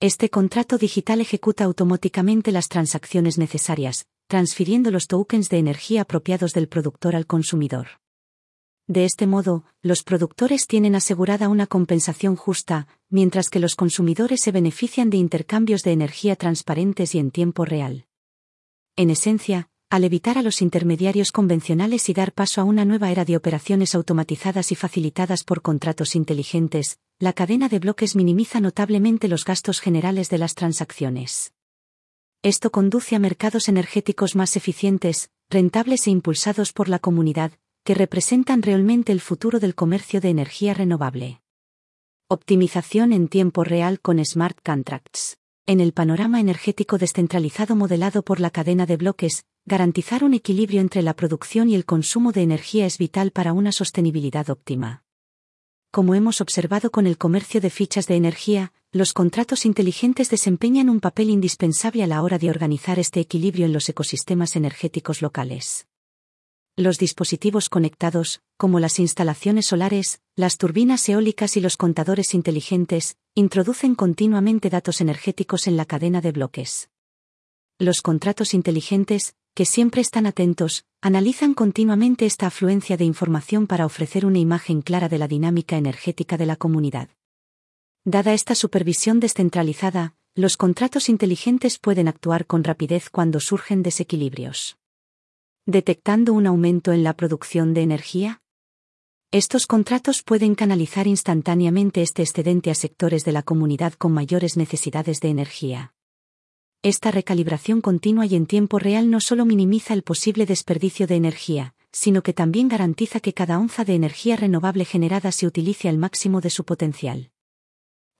Este 0.00 0.28
contrato 0.28 0.78
digital 0.78 1.20
ejecuta 1.20 1.64
automáticamente 1.64 2.52
las 2.52 2.68
transacciones 2.68 3.38
necesarias, 3.38 4.06
transfiriendo 4.26 4.90
los 4.90 5.06
tokens 5.06 5.48
de 5.48 5.58
energía 5.58 6.02
apropiados 6.02 6.52
del 6.52 6.68
productor 6.68 7.16
al 7.16 7.26
consumidor. 7.26 7.86
De 8.88 9.04
este 9.04 9.26
modo, 9.26 9.64
los 9.82 10.02
productores 10.02 10.66
tienen 10.66 10.94
asegurada 10.94 11.48
una 11.48 11.66
compensación 11.66 12.36
justa, 12.36 12.86
mientras 13.08 13.48
que 13.48 13.58
los 13.58 13.74
consumidores 13.74 14.40
se 14.42 14.52
benefician 14.52 15.10
de 15.10 15.16
intercambios 15.16 15.82
de 15.82 15.92
energía 15.92 16.36
transparentes 16.36 17.14
y 17.14 17.18
en 17.18 17.30
tiempo 17.30 17.64
real. 17.64 18.06
En 18.94 19.10
esencia, 19.10 19.68
al 19.88 20.02
evitar 20.02 20.36
a 20.36 20.42
los 20.42 20.62
intermediarios 20.62 21.30
convencionales 21.30 22.08
y 22.08 22.12
dar 22.12 22.32
paso 22.32 22.60
a 22.60 22.64
una 22.64 22.84
nueva 22.84 23.12
era 23.12 23.24
de 23.24 23.36
operaciones 23.36 23.94
automatizadas 23.94 24.72
y 24.72 24.74
facilitadas 24.74 25.44
por 25.44 25.62
contratos 25.62 26.16
inteligentes, 26.16 26.98
la 27.20 27.32
cadena 27.32 27.68
de 27.68 27.78
bloques 27.78 28.16
minimiza 28.16 28.60
notablemente 28.60 29.28
los 29.28 29.44
gastos 29.44 29.80
generales 29.80 30.28
de 30.28 30.38
las 30.38 30.54
transacciones. 30.54 31.52
Esto 32.42 32.70
conduce 32.70 33.14
a 33.14 33.20
mercados 33.20 33.68
energéticos 33.68 34.34
más 34.34 34.56
eficientes, 34.56 35.30
rentables 35.48 36.06
e 36.08 36.10
impulsados 36.10 36.72
por 36.72 36.88
la 36.88 36.98
comunidad, 36.98 37.52
que 37.84 37.94
representan 37.94 38.62
realmente 38.62 39.12
el 39.12 39.20
futuro 39.20 39.60
del 39.60 39.76
comercio 39.76 40.20
de 40.20 40.30
energía 40.30 40.74
renovable. 40.74 41.40
Optimización 42.28 43.12
en 43.12 43.28
tiempo 43.28 43.62
real 43.62 44.00
con 44.00 44.22
smart 44.24 44.58
contracts. 44.64 45.38
En 45.64 45.80
el 45.80 45.92
panorama 45.92 46.40
energético 46.40 46.98
descentralizado 46.98 47.76
modelado 47.76 48.22
por 48.22 48.40
la 48.40 48.50
cadena 48.50 48.86
de 48.86 48.96
bloques, 48.96 49.44
garantizar 49.66 50.22
un 50.22 50.32
equilibrio 50.32 50.80
entre 50.80 51.02
la 51.02 51.14
producción 51.14 51.68
y 51.68 51.74
el 51.74 51.84
consumo 51.84 52.30
de 52.30 52.42
energía 52.42 52.86
es 52.86 52.98
vital 52.98 53.32
para 53.32 53.52
una 53.52 53.72
sostenibilidad 53.72 54.48
óptima. 54.48 55.02
Como 55.90 56.14
hemos 56.14 56.40
observado 56.40 56.90
con 56.92 57.06
el 57.06 57.18
comercio 57.18 57.60
de 57.60 57.70
fichas 57.70 58.06
de 58.06 58.14
energía, 58.14 58.72
los 58.92 59.12
contratos 59.12 59.66
inteligentes 59.66 60.30
desempeñan 60.30 60.88
un 60.88 61.00
papel 61.00 61.30
indispensable 61.30 62.04
a 62.04 62.06
la 62.06 62.22
hora 62.22 62.38
de 62.38 62.48
organizar 62.48 63.00
este 63.00 63.18
equilibrio 63.18 63.66
en 63.66 63.72
los 63.72 63.88
ecosistemas 63.88 64.54
energéticos 64.54 65.20
locales. 65.20 65.88
Los 66.76 66.98
dispositivos 66.98 67.68
conectados, 67.68 68.42
como 68.56 68.78
las 68.78 69.00
instalaciones 69.00 69.66
solares, 69.66 70.20
las 70.36 70.58
turbinas 70.58 71.08
eólicas 71.08 71.56
y 71.56 71.60
los 71.60 71.76
contadores 71.76 72.34
inteligentes, 72.34 73.16
introducen 73.34 73.94
continuamente 73.94 74.70
datos 74.70 75.00
energéticos 75.00 75.66
en 75.66 75.76
la 75.76 75.86
cadena 75.86 76.20
de 76.20 76.32
bloques. 76.32 76.90
Los 77.78 78.02
contratos 78.02 78.54
inteligentes, 78.54 79.34
que 79.56 79.64
siempre 79.64 80.02
están 80.02 80.26
atentos, 80.26 80.84
analizan 81.00 81.54
continuamente 81.54 82.26
esta 82.26 82.46
afluencia 82.46 82.98
de 82.98 83.06
información 83.06 83.66
para 83.66 83.86
ofrecer 83.86 84.26
una 84.26 84.38
imagen 84.38 84.82
clara 84.82 85.08
de 85.08 85.16
la 85.16 85.28
dinámica 85.28 85.78
energética 85.78 86.36
de 86.36 86.44
la 86.44 86.56
comunidad. 86.56 87.08
Dada 88.04 88.34
esta 88.34 88.54
supervisión 88.54 89.18
descentralizada, 89.18 90.14
los 90.34 90.58
contratos 90.58 91.08
inteligentes 91.08 91.78
pueden 91.78 92.06
actuar 92.06 92.44
con 92.44 92.64
rapidez 92.64 93.08
cuando 93.08 93.40
surgen 93.40 93.82
desequilibrios. 93.82 94.76
Detectando 95.64 96.34
un 96.34 96.46
aumento 96.46 96.92
en 96.92 97.02
la 97.02 97.14
producción 97.14 97.72
de 97.72 97.80
energía, 97.80 98.42
estos 99.30 99.66
contratos 99.66 100.22
pueden 100.22 100.54
canalizar 100.54 101.06
instantáneamente 101.06 102.02
este 102.02 102.20
excedente 102.20 102.70
a 102.70 102.74
sectores 102.74 103.24
de 103.24 103.32
la 103.32 103.42
comunidad 103.42 103.94
con 103.94 104.12
mayores 104.12 104.58
necesidades 104.58 105.20
de 105.20 105.28
energía. 105.30 105.95
Esta 106.86 107.10
recalibración 107.10 107.80
continua 107.80 108.26
y 108.26 108.36
en 108.36 108.46
tiempo 108.46 108.78
real 108.78 109.10
no 109.10 109.20
solo 109.20 109.44
minimiza 109.44 109.92
el 109.92 110.04
posible 110.04 110.46
desperdicio 110.46 111.08
de 111.08 111.16
energía, 111.16 111.74
sino 111.90 112.22
que 112.22 112.32
también 112.32 112.68
garantiza 112.68 113.18
que 113.18 113.32
cada 113.32 113.58
onza 113.58 113.84
de 113.84 113.96
energía 113.96 114.36
renovable 114.36 114.84
generada 114.84 115.32
se 115.32 115.48
utilice 115.48 115.88
al 115.88 115.98
máximo 115.98 116.40
de 116.40 116.50
su 116.50 116.62
potencial. 116.62 117.32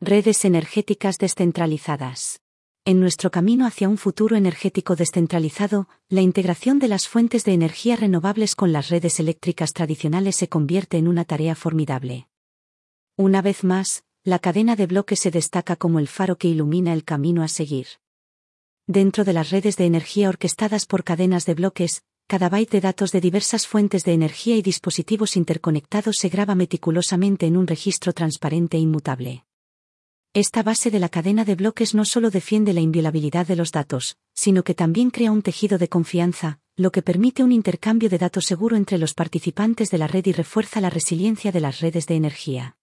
Redes 0.01 0.45
energéticas 0.45 1.19
descentralizadas. 1.19 2.41
En 2.85 2.99
nuestro 2.99 3.31
camino 3.31 3.67
hacia 3.69 3.89
un 3.89 3.99
futuro 3.99 4.35
energético 4.35 4.97
descentralizado, 4.97 5.87
la 6.09 6.23
integración 6.23 6.81
de 6.81 6.89
las 6.89 7.07
fuentes 7.07 7.45
de 7.45 7.53
energía 7.53 7.95
renovables 7.95 8.57
con 8.57 8.73
las 8.73 8.89
redes 8.89 9.21
eléctricas 9.21 9.75
tradicionales 9.75 10.35
se 10.35 10.49
convierte 10.49 10.97
en 10.99 11.07
una 11.07 11.25
tarea 11.25 11.55
formidable. 11.55 12.27
Una 13.17 13.43
vez 13.43 13.63
más, 13.63 14.03
la 14.25 14.41
cadena 14.41 14.75
de 14.75 14.89
bloques 14.89 15.21
se 15.21 15.31
destaca 15.31 15.77
como 15.77 16.01
el 16.01 16.09
faro 16.09 16.37
que 16.37 16.49
ilumina 16.49 16.93
el 16.95 17.05
camino 17.05 17.45
a 17.45 17.49
seguir. 17.49 17.87
Dentro 18.89 19.25
de 19.25 19.33
las 19.33 19.51
redes 19.51 19.77
de 19.77 19.85
energía 19.85 20.29
orquestadas 20.29 20.87
por 20.87 21.03
cadenas 21.03 21.45
de 21.45 21.55
bloques, 21.55 22.05
cada 22.29 22.49
byte 22.49 22.71
de 22.71 22.81
datos 22.81 23.11
de 23.11 23.21
diversas 23.21 23.67
fuentes 23.67 24.05
de 24.05 24.13
energía 24.13 24.55
y 24.55 24.63
dispositivos 24.63 25.37
interconectados 25.37 26.19
se 26.19 26.29
graba 26.29 26.55
meticulosamente 26.55 27.47
en 27.47 27.57
un 27.57 27.67
registro 27.67 28.13
transparente 28.13 28.77
e 28.77 28.81
inmutable. 28.81 29.45
Esta 30.35 30.63
base 30.63 30.93
de 30.93 31.01
la 31.01 31.09
cadena 31.09 31.45
de 31.45 31.57
bloques 31.57 31.97
no 31.97 32.05
solo 32.05 32.31
defiende 32.31 32.73
la 32.73 32.81
inviolabilidad 32.81 33.45
de 33.49 33.57
los 33.57 33.73
datos, 33.73 34.19
sino 34.35 34.63
que 34.63 34.75
también 34.75 35.11
crea 35.11 35.33
un 35.33 35.43
tejido 35.43 35.79
de 35.79 35.89
confianza, 35.89 36.61
lo 36.77 36.93
que 36.93 37.03
permite 37.03 37.43
un 37.43 37.51
intercambio 37.51 38.09
de 38.09 38.19
datos 38.19 38.45
seguro 38.45 38.77
entre 38.77 38.99
los 38.99 39.15
participantes 39.15 39.91
de 39.91 39.99
la 39.99 40.07
red 40.07 40.27
y 40.27 40.33
refuerza 40.33 40.81
la 40.81 40.91
resiliencia 40.91 41.51
de 41.51 41.61
las 41.61 41.81
redes 41.81 42.07
de 42.07 42.15
energía. 42.15 42.77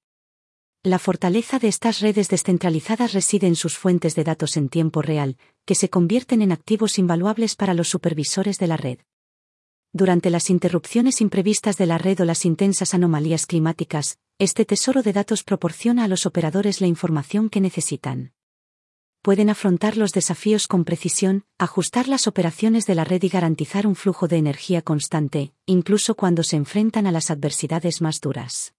La 0.86 1.00
fortaleza 1.00 1.60
de 1.60 1.70
estas 1.70 2.02
redes 2.02 2.28
descentralizadas 2.28 3.14
reside 3.14 3.48
en 3.48 3.56
sus 3.56 3.78
fuentes 3.78 4.16
de 4.16 4.26
datos 4.26 4.58
en 4.58 4.68
tiempo 4.68 5.02
real, 5.02 5.38
que 5.64 5.76
se 5.76 5.90
convierten 5.90 6.42
en 6.42 6.52
activos 6.52 7.00
invaluables 7.00 7.56
para 7.56 7.74
los 7.74 7.88
supervisores 7.88 8.60
de 8.60 8.68
la 8.68 8.76
red. 8.76 9.00
Durante 9.94 10.30
las 10.30 10.50
interrupciones 10.50 11.22
imprevistas 11.22 11.78
de 11.78 11.86
la 11.86 11.98
red 11.98 12.20
o 12.20 12.26
las 12.26 12.44
intensas 12.44 12.94
anomalías 12.94 13.46
climáticas, 13.46 14.18
este 14.40 14.66
tesoro 14.66 15.04
de 15.04 15.14
datos 15.14 15.44
proporciona 15.44 16.04
a 16.04 16.10
los 16.10 16.26
operadores 16.26 16.82
la 16.82 16.88
información 16.88 17.50
que 17.50 17.62
necesitan. 17.62 18.34
Pueden 19.22 19.50
afrontar 19.50 19.96
los 19.96 20.12
desafíos 20.12 20.68
con 20.68 20.84
precisión, 20.84 21.46
ajustar 21.58 22.10
las 22.10 22.28
operaciones 22.28 22.86
de 22.86 22.96
la 22.96 23.06
red 23.06 23.24
y 23.24 23.30
garantizar 23.30 23.88
un 23.88 23.96
flujo 23.96 24.28
de 24.28 24.36
energía 24.36 24.82
constante, 24.82 25.54
incluso 25.66 26.16
cuando 26.16 26.44
se 26.44 26.58
enfrentan 26.58 27.08
a 27.08 27.14
las 27.14 27.32
adversidades 27.32 28.02
más 28.02 28.20
duras. 28.20 28.74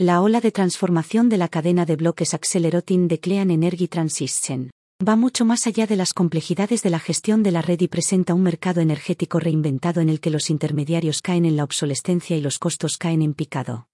La 0.00 0.22
ola 0.22 0.40
de 0.40 0.52
transformación 0.52 1.28
de 1.28 1.38
la 1.38 1.48
cadena 1.48 1.84
de 1.84 1.96
bloques 1.96 2.32
Accelerating 2.32 3.08
the 3.08 3.18
Clean 3.18 3.50
Energy 3.50 3.88
Transition 3.88 4.70
va 5.04 5.16
mucho 5.16 5.44
más 5.44 5.66
allá 5.66 5.88
de 5.88 5.96
las 5.96 6.14
complejidades 6.14 6.84
de 6.84 6.90
la 6.90 7.00
gestión 7.00 7.42
de 7.42 7.50
la 7.50 7.62
red 7.62 7.80
y 7.80 7.88
presenta 7.88 8.32
un 8.32 8.44
mercado 8.44 8.80
energético 8.80 9.40
reinventado 9.40 10.00
en 10.00 10.08
el 10.08 10.20
que 10.20 10.30
los 10.30 10.50
intermediarios 10.50 11.20
caen 11.20 11.44
en 11.44 11.56
la 11.56 11.64
obsolescencia 11.64 12.36
y 12.36 12.40
los 12.40 12.60
costos 12.60 12.96
caen 12.96 13.22
en 13.22 13.34
picado. 13.34 13.88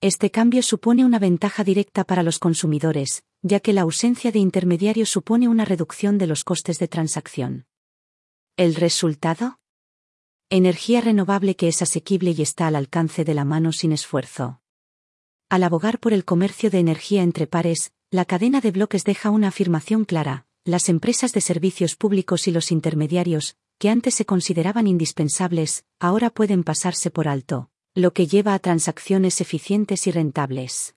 Este 0.00 0.32
cambio 0.32 0.60
supone 0.60 1.04
una 1.04 1.20
ventaja 1.20 1.62
directa 1.62 2.02
para 2.02 2.24
los 2.24 2.40
consumidores, 2.40 3.22
ya 3.42 3.60
que 3.60 3.72
la 3.72 3.82
ausencia 3.82 4.32
de 4.32 4.40
intermediarios 4.40 5.08
supone 5.08 5.46
una 5.46 5.64
reducción 5.64 6.18
de 6.18 6.26
los 6.26 6.42
costes 6.42 6.80
de 6.80 6.88
transacción. 6.88 7.66
¿El 8.56 8.74
resultado? 8.74 9.60
Energía 10.50 11.00
renovable 11.00 11.54
que 11.54 11.68
es 11.68 11.80
asequible 11.80 12.34
y 12.36 12.42
está 12.42 12.66
al 12.66 12.74
alcance 12.74 13.22
de 13.24 13.34
la 13.34 13.44
mano 13.44 13.70
sin 13.70 13.92
esfuerzo. 13.92 14.61
Al 15.52 15.64
abogar 15.64 16.00
por 16.00 16.14
el 16.14 16.24
comercio 16.24 16.70
de 16.70 16.78
energía 16.78 17.22
entre 17.22 17.46
pares, 17.46 17.92
la 18.10 18.24
cadena 18.24 18.62
de 18.62 18.70
bloques 18.70 19.04
deja 19.04 19.28
una 19.28 19.48
afirmación 19.48 20.06
clara, 20.06 20.46
las 20.64 20.88
empresas 20.88 21.34
de 21.34 21.42
servicios 21.42 21.94
públicos 21.94 22.48
y 22.48 22.52
los 22.52 22.72
intermediarios, 22.72 23.58
que 23.78 23.90
antes 23.90 24.14
se 24.14 24.24
consideraban 24.24 24.86
indispensables, 24.86 25.84
ahora 26.00 26.30
pueden 26.30 26.64
pasarse 26.64 27.10
por 27.10 27.28
alto, 27.28 27.68
lo 27.94 28.14
que 28.14 28.26
lleva 28.26 28.54
a 28.54 28.60
transacciones 28.60 29.42
eficientes 29.42 30.06
y 30.06 30.10
rentables. 30.10 30.94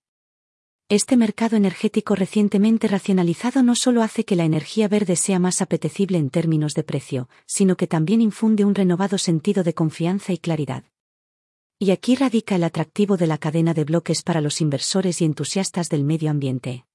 Este 0.87 1.17
mercado 1.17 1.57
energético 1.57 2.15
recientemente 2.15 2.87
racionalizado 2.87 3.61
no 3.61 3.75
solo 3.75 4.03
hace 4.03 4.23
que 4.23 4.37
la 4.37 4.45
energía 4.45 4.87
verde 4.87 5.17
sea 5.17 5.37
más 5.37 5.61
apetecible 5.61 6.17
en 6.17 6.29
términos 6.29 6.75
de 6.75 6.83
precio, 6.83 7.27
sino 7.45 7.75
que 7.75 7.87
también 7.87 8.21
infunde 8.21 8.63
un 8.63 8.73
renovado 8.73 9.17
sentido 9.17 9.65
de 9.65 9.73
confianza 9.73 10.31
y 10.31 10.37
claridad. 10.37 10.85
Y 11.77 11.91
aquí 11.91 12.15
radica 12.15 12.55
el 12.55 12.63
atractivo 12.63 13.17
de 13.17 13.27
la 13.27 13.37
cadena 13.37 13.73
de 13.73 13.83
bloques 13.83 14.23
para 14.23 14.39
los 14.39 14.61
inversores 14.61 15.21
y 15.21 15.25
entusiastas 15.25 15.89
del 15.89 16.05
medio 16.05 16.31
ambiente. 16.31 16.85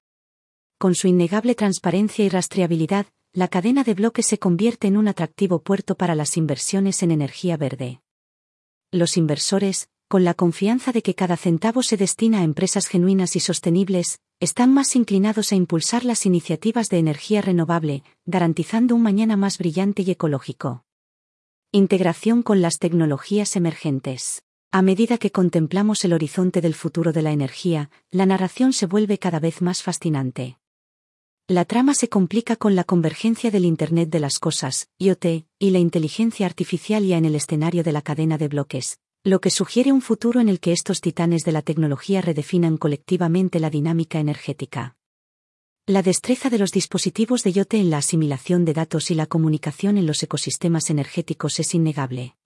Con 0.78 0.94
su 0.94 1.06
innegable 1.06 1.54
transparencia 1.54 2.24
y 2.24 2.30
rastreabilidad, 2.30 3.06
la 3.34 3.48
cadena 3.48 3.84
de 3.84 3.92
bloques 3.92 4.24
se 4.24 4.38
convierte 4.38 4.88
en 4.88 4.96
un 4.96 5.06
atractivo 5.06 5.62
puerto 5.62 5.96
para 5.96 6.14
las 6.14 6.38
inversiones 6.38 7.02
en 7.02 7.10
energía 7.10 7.58
verde. 7.58 8.00
Los 8.90 9.18
inversores, 9.18 9.90
con 10.08 10.24
la 10.24 10.32
confianza 10.32 10.92
de 10.92 11.02
que 11.02 11.14
cada 11.14 11.36
centavo 11.36 11.82
se 11.82 11.98
destina 11.98 12.40
a 12.40 12.42
empresas 12.42 12.86
genuinas 12.86 13.36
y 13.36 13.40
sostenibles, 13.40 14.18
están 14.40 14.72
más 14.72 14.96
inclinados 14.96 15.52
a 15.52 15.56
impulsar 15.56 16.06
las 16.06 16.24
iniciativas 16.24 16.88
de 16.88 16.98
energía 16.98 17.42
renovable, 17.42 18.02
garantizando 18.24 18.94
un 18.94 19.02
mañana 19.02 19.36
más 19.36 19.58
brillante 19.58 20.00
y 20.00 20.10
ecológico. 20.10 20.86
Integración 21.70 22.42
con 22.42 22.62
las 22.62 22.78
tecnologías 22.78 23.54
emergentes. 23.56 24.42
A 24.72 24.82
medida 24.82 25.18
que 25.18 25.32
contemplamos 25.32 26.04
el 26.04 26.12
horizonte 26.12 26.60
del 26.60 26.74
futuro 26.74 27.12
de 27.12 27.22
la 27.22 27.32
energía, 27.32 27.90
la 28.12 28.24
narración 28.24 28.72
se 28.72 28.86
vuelve 28.86 29.18
cada 29.18 29.40
vez 29.40 29.62
más 29.62 29.82
fascinante. 29.82 30.58
La 31.48 31.64
trama 31.64 31.92
se 31.92 32.08
complica 32.08 32.54
con 32.54 32.76
la 32.76 32.84
convergencia 32.84 33.50
del 33.50 33.64
Internet 33.64 34.10
de 34.10 34.20
las 34.20 34.38
Cosas, 34.38 34.88
IoT, 34.98 35.44
y 35.58 35.70
la 35.70 35.80
inteligencia 35.80 36.46
artificial 36.46 37.04
ya 37.04 37.18
en 37.18 37.24
el 37.24 37.34
escenario 37.34 37.82
de 37.82 37.90
la 37.90 38.00
cadena 38.00 38.38
de 38.38 38.46
bloques, 38.46 39.00
lo 39.24 39.40
que 39.40 39.50
sugiere 39.50 39.90
un 39.90 40.02
futuro 40.02 40.38
en 40.38 40.48
el 40.48 40.60
que 40.60 40.70
estos 40.70 41.00
titanes 41.00 41.42
de 41.42 41.50
la 41.50 41.62
tecnología 41.62 42.20
redefinan 42.20 42.76
colectivamente 42.76 43.58
la 43.58 43.70
dinámica 43.70 44.20
energética. 44.20 44.94
La 45.84 46.02
destreza 46.02 46.48
de 46.48 46.58
los 46.58 46.70
dispositivos 46.70 47.42
de 47.42 47.50
IoT 47.50 47.74
en 47.74 47.90
la 47.90 47.98
asimilación 47.98 48.64
de 48.64 48.74
datos 48.74 49.10
y 49.10 49.16
la 49.16 49.26
comunicación 49.26 49.98
en 49.98 50.06
los 50.06 50.22
ecosistemas 50.22 50.90
energéticos 50.90 51.58
es 51.58 51.74
innegable. 51.74 52.36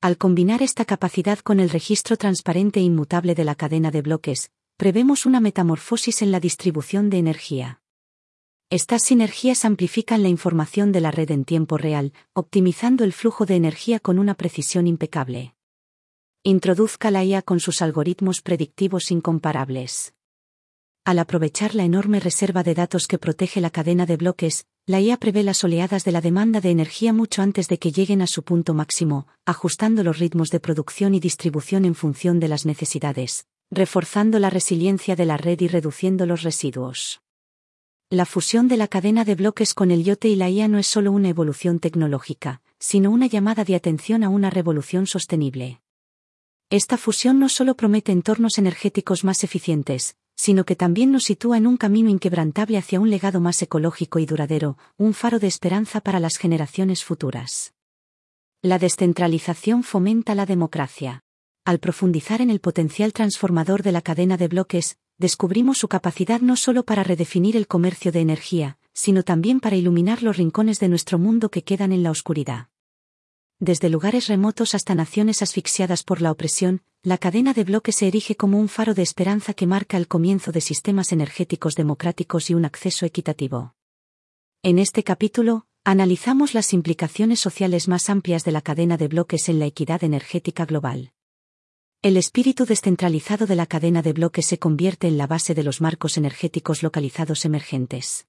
Al 0.00 0.18
combinar 0.18 0.62
esta 0.62 0.84
capacidad 0.84 1.38
con 1.38 1.58
el 1.58 1.70
registro 1.70 2.16
transparente 2.16 2.80
e 2.80 2.82
inmutable 2.82 3.34
de 3.34 3.44
la 3.44 3.54
cadena 3.54 3.90
de 3.90 4.02
bloques, 4.02 4.50
prevemos 4.76 5.24
una 5.24 5.40
metamorfosis 5.40 6.20
en 6.22 6.30
la 6.30 6.38
distribución 6.38 7.08
de 7.08 7.18
energía. 7.18 7.80
Estas 8.68 9.02
sinergias 9.02 9.64
amplifican 9.64 10.22
la 10.22 10.28
información 10.28 10.92
de 10.92 11.00
la 11.00 11.10
red 11.10 11.30
en 11.30 11.44
tiempo 11.44 11.78
real, 11.78 12.12
optimizando 12.34 13.04
el 13.04 13.12
flujo 13.12 13.46
de 13.46 13.56
energía 13.56 13.98
con 13.98 14.18
una 14.18 14.34
precisión 14.34 14.86
impecable. 14.86 15.54
Introduzca 16.42 17.10
la 17.10 17.24
IA 17.24 17.42
con 17.42 17.58
sus 17.58 17.80
algoritmos 17.80 18.42
predictivos 18.42 19.10
incomparables. 19.10 20.14
Al 21.04 21.20
aprovechar 21.20 21.74
la 21.74 21.84
enorme 21.84 22.20
reserva 22.20 22.62
de 22.62 22.74
datos 22.74 23.06
que 23.06 23.18
protege 23.18 23.60
la 23.60 23.70
cadena 23.70 24.04
de 24.04 24.16
bloques, 24.16 24.66
la 24.88 25.00
IA 25.00 25.16
prevé 25.16 25.42
las 25.42 25.64
oleadas 25.64 26.04
de 26.04 26.12
la 26.12 26.20
demanda 26.20 26.60
de 26.60 26.70
energía 26.70 27.12
mucho 27.12 27.42
antes 27.42 27.66
de 27.66 27.76
que 27.78 27.90
lleguen 27.90 28.22
a 28.22 28.28
su 28.28 28.44
punto 28.44 28.72
máximo, 28.72 29.26
ajustando 29.44 30.04
los 30.04 30.20
ritmos 30.20 30.50
de 30.50 30.60
producción 30.60 31.12
y 31.12 31.18
distribución 31.18 31.84
en 31.84 31.96
función 31.96 32.38
de 32.38 32.46
las 32.46 32.66
necesidades, 32.66 33.48
reforzando 33.68 34.38
la 34.38 34.48
resiliencia 34.48 35.16
de 35.16 35.26
la 35.26 35.38
red 35.38 35.60
y 35.60 35.66
reduciendo 35.66 36.24
los 36.24 36.42
residuos. 36.42 37.20
La 38.10 38.26
fusión 38.26 38.68
de 38.68 38.76
la 38.76 38.86
cadena 38.86 39.24
de 39.24 39.34
bloques 39.34 39.74
con 39.74 39.90
el 39.90 40.06
IoT 40.06 40.26
y 40.26 40.36
la 40.36 40.48
IA 40.48 40.68
no 40.68 40.78
es 40.78 40.86
solo 40.86 41.10
una 41.10 41.30
evolución 41.30 41.80
tecnológica, 41.80 42.62
sino 42.78 43.10
una 43.10 43.26
llamada 43.26 43.64
de 43.64 43.74
atención 43.74 44.22
a 44.22 44.28
una 44.28 44.50
revolución 44.50 45.08
sostenible. 45.08 45.80
Esta 46.70 46.96
fusión 46.96 47.40
no 47.40 47.48
solo 47.48 47.74
promete 47.74 48.12
entornos 48.12 48.56
energéticos 48.56 49.24
más 49.24 49.42
eficientes, 49.42 50.16
sino 50.36 50.64
que 50.64 50.76
también 50.76 51.10
nos 51.10 51.24
sitúa 51.24 51.56
en 51.56 51.66
un 51.66 51.76
camino 51.76 52.10
inquebrantable 52.10 52.78
hacia 52.78 53.00
un 53.00 53.10
legado 53.10 53.40
más 53.40 53.60
ecológico 53.62 54.18
y 54.18 54.26
duradero, 54.26 54.76
un 54.96 55.14
faro 55.14 55.38
de 55.38 55.46
esperanza 55.46 56.00
para 56.00 56.20
las 56.20 56.36
generaciones 56.36 57.02
futuras. 57.02 57.74
La 58.62 58.78
descentralización 58.78 59.82
fomenta 59.82 60.34
la 60.34 60.46
democracia. 60.46 61.22
Al 61.64 61.78
profundizar 61.78 62.40
en 62.40 62.50
el 62.50 62.60
potencial 62.60 63.12
transformador 63.12 63.82
de 63.82 63.92
la 63.92 64.02
cadena 64.02 64.36
de 64.36 64.48
bloques, 64.48 64.98
descubrimos 65.18 65.78
su 65.78 65.88
capacidad 65.88 66.40
no 66.40 66.56
solo 66.56 66.84
para 66.84 67.02
redefinir 67.02 67.56
el 67.56 67.66
comercio 67.66 68.12
de 68.12 68.20
energía, 68.20 68.78
sino 68.92 69.22
también 69.22 69.60
para 69.60 69.76
iluminar 69.76 70.22
los 70.22 70.36
rincones 70.36 70.78
de 70.80 70.88
nuestro 70.88 71.18
mundo 71.18 71.50
que 71.50 71.64
quedan 71.64 71.92
en 71.92 72.02
la 72.02 72.10
oscuridad. 72.10 72.68
Desde 73.58 73.88
lugares 73.88 74.26
remotos 74.26 74.74
hasta 74.74 74.94
naciones 74.94 75.40
asfixiadas 75.40 76.02
por 76.02 76.20
la 76.20 76.30
opresión, 76.30 76.82
la 77.06 77.18
cadena 77.18 77.54
de 77.54 77.62
bloques 77.62 77.94
se 77.94 78.08
erige 78.08 78.34
como 78.34 78.58
un 78.58 78.68
faro 78.68 78.92
de 78.92 79.02
esperanza 79.02 79.54
que 79.54 79.68
marca 79.68 79.96
el 79.96 80.08
comienzo 80.08 80.50
de 80.50 80.60
sistemas 80.60 81.12
energéticos 81.12 81.76
democráticos 81.76 82.50
y 82.50 82.54
un 82.54 82.64
acceso 82.64 83.06
equitativo. 83.06 83.76
En 84.64 84.80
este 84.80 85.04
capítulo, 85.04 85.68
analizamos 85.84 86.52
las 86.52 86.72
implicaciones 86.72 87.38
sociales 87.38 87.86
más 87.86 88.10
amplias 88.10 88.42
de 88.42 88.50
la 88.50 88.60
cadena 88.60 88.96
de 88.96 89.06
bloques 89.06 89.48
en 89.48 89.60
la 89.60 89.66
equidad 89.66 90.02
energética 90.02 90.64
global. 90.64 91.12
El 92.02 92.16
espíritu 92.16 92.64
descentralizado 92.66 93.46
de 93.46 93.54
la 93.54 93.66
cadena 93.66 94.02
de 94.02 94.12
bloques 94.12 94.46
se 94.46 94.58
convierte 94.58 95.06
en 95.06 95.16
la 95.16 95.28
base 95.28 95.54
de 95.54 95.62
los 95.62 95.80
marcos 95.80 96.16
energéticos 96.16 96.82
localizados 96.82 97.44
emergentes 97.44 98.26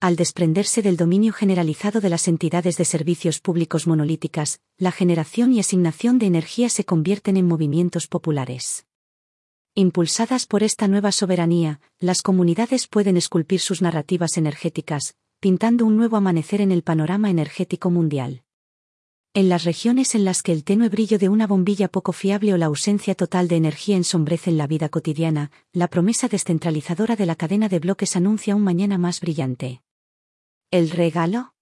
al 0.00 0.16
desprenderse 0.16 0.80
del 0.80 0.96
dominio 0.96 1.34
generalizado 1.34 2.00
de 2.00 2.08
las 2.08 2.26
entidades 2.26 2.78
de 2.78 2.86
servicios 2.86 3.38
públicos 3.38 3.86
monolíticas, 3.86 4.60
la 4.78 4.92
generación 4.92 5.52
y 5.52 5.60
asignación 5.60 6.18
de 6.18 6.24
energía 6.24 6.70
se 6.70 6.84
convierten 6.84 7.36
en 7.36 7.46
movimientos 7.46 8.06
populares. 8.06 8.86
Impulsadas 9.74 10.46
por 10.46 10.62
esta 10.62 10.88
nueva 10.88 11.12
soberanía, 11.12 11.80
las 11.98 12.22
comunidades 12.22 12.88
pueden 12.88 13.18
esculpir 13.18 13.60
sus 13.60 13.82
narrativas 13.82 14.38
energéticas, 14.38 15.16
pintando 15.38 15.84
un 15.84 15.98
nuevo 15.98 16.16
amanecer 16.16 16.62
en 16.62 16.72
el 16.72 16.82
panorama 16.82 17.28
energético 17.28 17.90
mundial. 17.90 18.42
En 19.34 19.50
las 19.50 19.64
regiones 19.64 20.14
en 20.14 20.24
las 20.24 20.42
que 20.42 20.52
el 20.52 20.64
tenue 20.64 20.88
brillo 20.88 21.18
de 21.18 21.28
una 21.28 21.46
bombilla 21.46 21.88
poco 21.88 22.12
fiable 22.12 22.54
o 22.54 22.56
la 22.56 22.66
ausencia 22.66 23.14
total 23.14 23.48
de 23.48 23.56
energía 23.56 23.96
ensombrecen 23.96 24.56
la 24.56 24.66
vida 24.66 24.88
cotidiana, 24.88 25.52
la 25.74 25.88
promesa 25.88 26.26
descentralizadora 26.26 27.16
de 27.16 27.26
la 27.26 27.36
cadena 27.36 27.68
de 27.68 27.78
bloques 27.80 28.16
anuncia 28.16 28.56
un 28.56 28.64
mañana 28.64 28.96
más 28.96 29.20
brillante. 29.20 29.82
¿El 30.72 30.90
regalo? 30.90 31.52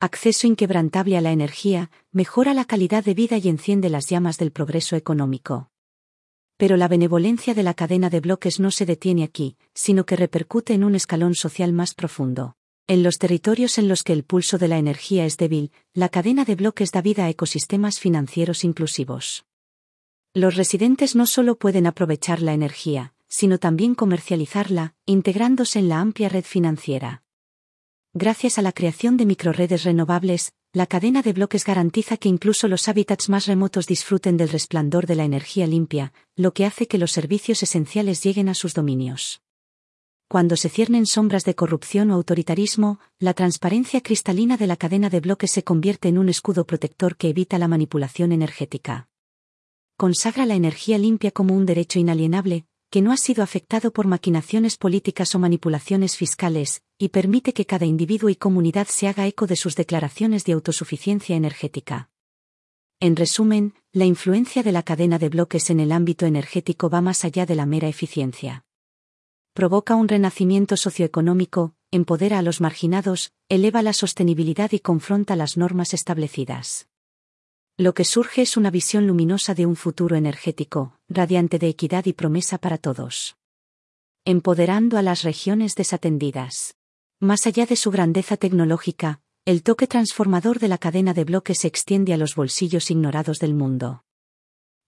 Acceso 0.00 0.48
inquebrantable 0.48 1.16
a 1.16 1.20
la 1.20 1.30
energía, 1.30 1.92
mejora 2.10 2.54
la 2.54 2.64
calidad 2.64 3.04
de 3.04 3.14
vida 3.14 3.38
y 3.38 3.48
enciende 3.48 3.88
las 3.88 4.08
llamas 4.08 4.36
del 4.36 4.50
progreso 4.50 4.96
económico. 4.96 5.70
Pero 6.56 6.76
la 6.76 6.88
benevolencia 6.88 7.54
de 7.54 7.62
la 7.62 7.72
cadena 7.72 8.10
de 8.10 8.18
bloques 8.18 8.58
no 8.58 8.72
se 8.72 8.84
detiene 8.84 9.22
aquí, 9.22 9.56
sino 9.74 10.06
que 10.06 10.16
repercute 10.16 10.74
en 10.74 10.82
un 10.82 10.96
escalón 10.96 11.36
social 11.36 11.72
más 11.72 11.94
profundo. 11.94 12.56
En 12.88 13.04
los 13.04 13.18
territorios 13.18 13.78
en 13.78 13.86
los 13.86 14.02
que 14.02 14.12
el 14.12 14.24
pulso 14.24 14.58
de 14.58 14.66
la 14.66 14.78
energía 14.78 15.24
es 15.24 15.36
débil, 15.36 15.70
la 15.92 16.08
cadena 16.08 16.44
de 16.44 16.56
bloques 16.56 16.90
da 16.90 17.02
vida 17.02 17.26
a 17.26 17.30
ecosistemas 17.30 18.00
financieros 18.00 18.64
inclusivos. 18.64 19.46
Los 20.34 20.56
residentes 20.56 21.14
no 21.14 21.26
solo 21.26 21.58
pueden 21.58 21.86
aprovechar 21.86 22.42
la 22.42 22.54
energía, 22.54 23.14
sino 23.28 23.58
también 23.58 23.94
comercializarla, 23.94 24.96
integrándose 25.04 25.78
en 25.78 25.88
la 25.88 26.00
amplia 26.00 26.28
red 26.28 26.44
financiera. 26.44 27.22
Gracias 28.18 28.56
a 28.56 28.62
la 28.62 28.72
creación 28.72 29.18
de 29.18 29.26
microredes 29.26 29.84
renovables, 29.84 30.54
la 30.72 30.86
cadena 30.86 31.20
de 31.20 31.34
bloques 31.34 31.66
garantiza 31.66 32.16
que 32.16 32.30
incluso 32.30 32.66
los 32.66 32.88
hábitats 32.88 33.28
más 33.28 33.44
remotos 33.44 33.86
disfruten 33.86 34.38
del 34.38 34.48
resplandor 34.48 35.06
de 35.06 35.16
la 35.16 35.24
energía 35.24 35.66
limpia, 35.66 36.14
lo 36.34 36.54
que 36.54 36.64
hace 36.64 36.88
que 36.88 36.96
los 36.96 37.12
servicios 37.12 37.62
esenciales 37.62 38.22
lleguen 38.22 38.48
a 38.48 38.54
sus 38.54 38.72
dominios. 38.72 39.42
Cuando 40.28 40.56
se 40.56 40.70
ciernen 40.70 41.04
sombras 41.04 41.44
de 41.44 41.54
corrupción 41.54 42.10
o 42.10 42.14
autoritarismo, 42.14 43.00
la 43.18 43.34
transparencia 43.34 44.00
cristalina 44.00 44.56
de 44.56 44.66
la 44.66 44.78
cadena 44.78 45.10
de 45.10 45.20
bloques 45.20 45.50
se 45.50 45.62
convierte 45.62 46.08
en 46.08 46.16
un 46.16 46.30
escudo 46.30 46.66
protector 46.66 47.18
que 47.18 47.28
evita 47.28 47.58
la 47.58 47.68
manipulación 47.68 48.32
energética. 48.32 49.10
Consagra 49.98 50.46
la 50.46 50.54
energía 50.54 50.96
limpia 50.96 51.32
como 51.32 51.54
un 51.54 51.66
derecho 51.66 51.98
inalienable, 51.98 52.64
que 52.90 53.02
no 53.02 53.12
ha 53.12 53.16
sido 53.16 53.42
afectado 53.42 53.92
por 53.92 54.06
maquinaciones 54.06 54.76
políticas 54.76 55.34
o 55.34 55.38
manipulaciones 55.38 56.16
fiscales, 56.16 56.82
y 56.98 57.08
permite 57.08 57.52
que 57.52 57.66
cada 57.66 57.86
individuo 57.86 58.30
y 58.30 58.36
comunidad 58.36 58.86
se 58.88 59.08
haga 59.08 59.26
eco 59.26 59.46
de 59.46 59.56
sus 59.56 59.76
declaraciones 59.76 60.44
de 60.44 60.52
autosuficiencia 60.52 61.36
energética. 61.36 62.10
En 62.98 63.16
resumen, 63.16 63.74
la 63.92 64.06
influencia 64.06 64.62
de 64.62 64.72
la 64.72 64.82
cadena 64.82 65.18
de 65.18 65.28
bloques 65.28 65.68
en 65.68 65.80
el 65.80 65.92
ámbito 65.92 66.24
energético 66.24 66.88
va 66.88 67.02
más 67.02 67.24
allá 67.24 67.44
de 67.44 67.54
la 67.54 67.66
mera 67.66 67.88
eficiencia. 67.88 68.64
Provoca 69.52 69.96
un 69.96 70.08
renacimiento 70.08 70.76
socioeconómico, 70.76 71.74
empodera 71.90 72.38
a 72.38 72.42
los 72.42 72.60
marginados, 72.60 73.32
eleva 73.48 73.82
la 73.82 73.92
sostenibilidad 73.92 74.72
y 74.72 74.80
confronta 74.80 75.36
las 75.36 75.56
normas 75.56 75.92
establecidas. 75.94 76.88
Lo 77.78 77.92
que 77.92 78.06
surge 78.06 78.40
es 78.40 78.56
una 78.56 78.70
visión 78.70 79.06
luminosa 79.06 79.52
de 79.52 79.66
un 79.66 79.76
futuro 79.76 80.16
energético, 80.16 80.98
radiante 81.10 81.58
de 81.58 81.68
equidad 81.68 82.06
y 82.06 82.14
promesa 82.14 82.56
para 82.56 82.78
todos. 82.78 83.36
Empoderando 84.24 84.96
a 84.96 85.02
las 85.02 85.24
regiones 85.24 85.74
desatendidas. 85.74 86.74
Más 87.20 87.46
allá 87.46 87.66
de 87.66 87.76
su 87.76 87.90
grandeza 87.90 88.38
tecnológica, 88.38 89.20
el 89.44 89.62
toque 89.62 89.86
transformador 89.86 90.58
de 90.58 90.68
la 90.68 90.78
cadena 90.78 91.12
de 91.12 91.24
bloques 91.24 91.58
se 91.58 91.68
extiende 91.68 92.14
a 92.14 92.16
los 92.16 92.34
bolsillos 92.34 92.90
ignorados 92.90 93.40
del 93.40 93.52
mundo. 93.52 94.04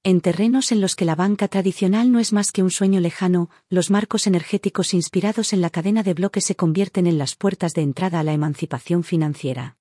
En 0.03 0.22
terrenos 0.22 0.72
en 0.72 0.81
los 0.81 0.96
que 0.96 1.05
la 1.05 1.14
banca 1.14 1.48
tradicional 1.48 2.11
no 2.11 2.20
es 2.20 2.33
más 2.33 2.53
que 2.53 2.62
un 2.62 2.70
sueño 2.70 3.01
lejano, 3.01 3.51
los 3.68 3.90
marcos 3.90 4.27
energéticos 4.27 4.94
inspirados 4.94 5.53
en 5.53 5.61
la 5.61 5.68
cadena 5.68 6.03
de 6.03 6.14
bloques 6.14 6.46
se 6.46 6.57
convierten 6.57 7.07
en 7.07 7.18
las 7.18 7.37
puertas 7.37 7.74
de 7.74 7.83
entrada 7.83 8.20
a 8.20 8.24
la 8.24 8.33
emancipación 8.33 9.05
financiera. 9.05 9.77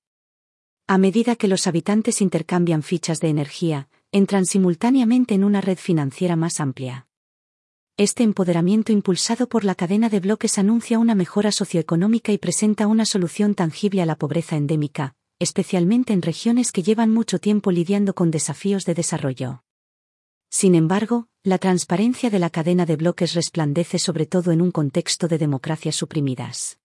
A 0.90 0.96
medida 0.96 1.36
que 1.36 1.48
los 1.48 1.66
habitantes 1.66 2.22
intercambian 2.22 2.82
fichas 2.82 3.20
de 3.20 3.28
energía, 3.28 3.90
entran 4.10 4.46
simultáneamente 4.46 5.34
en 5.34 5.44
una 5.44 5.60
red 5.60 5.76
financiera 5.76 6.34
más 6.34 6.60
amplia. 6.60 7.06
Este 7.98 8.22
empoderamiento 8.22 8.90
impulsado 8.90 9.50
por 9.50 9.66
la 9.66 9.74
cadena 9.74 10.08
de 10.08 10.20
bloques 10.20 10.56
anuncia 10.56 10.98
una 10.98 11.14
mejora 11.14 11.52
socioeconómica 11.52 12.32
y 12.32 12.38
presenta 12.38 12.86
una 12.86 13.04
solución 13.04 13.54
tangible 13.54 14.00
a 14.00 14.06
la 14.06 14.16
pobreza 14.16 14.56
endémica, 14.56 15.14
especialmente 15.38 16.14
en 16.14 16.22
regiones 16.22 16.72
que 16.72 16.82
llevan 16.82 17.12
mucho 17.12 17.38
tiempo 17.38 17.70
lidiando 17.70 18.14
con 18.14 18.30
desafíos 18.30 18.86
de 18.86 18.94
desarrollo. 18.94 19.64
Sin 20.48 20.74
embargo, 20.74 21.28
la 21.42 21.58
transparencia 21.58 22.30
de 22.30 22.38
la 22.38 22.48
cadena 22.48 22.86
de 22.86 22.96
bloques 22.96 23.34
resplandece 23.34 23.98
sobre 23.98 24.24
todo 24.24 24.52
en 24.52 24.62
un 24.62 24.70
contexto 24.70 25.28
de 25.28 25.36
democracias 25.36 25.96
suprimidas. 25.96 26.78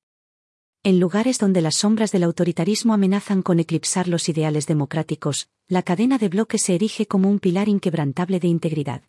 En 0.86 1.00
lugares 1.00 1.40
donde 1.40 1.62
las 1.62 1.76
sombras 1.76 2.12
del 2.12 2.24
autoritarismo 2.24 2.94
amenazan 2.94 3.42
con 3.42 3.62
eclipsar 3.62 4.10
los 4.10 4.28
ideales 4.28 4.68
democráticos, 4.68 5.48
la 5.70 5.82
cadena 5.82 6.18
de 6.18 6.28
bloques 6.28 6.64
se 6.64 6.76
erige 6.76 7.06
como 7.06 7.30
un 7.30 7.40
pilar 7.40 7.70
inquebrantable 7.70 8.42
de 8.42 8.50
integridad. 8.50 9.02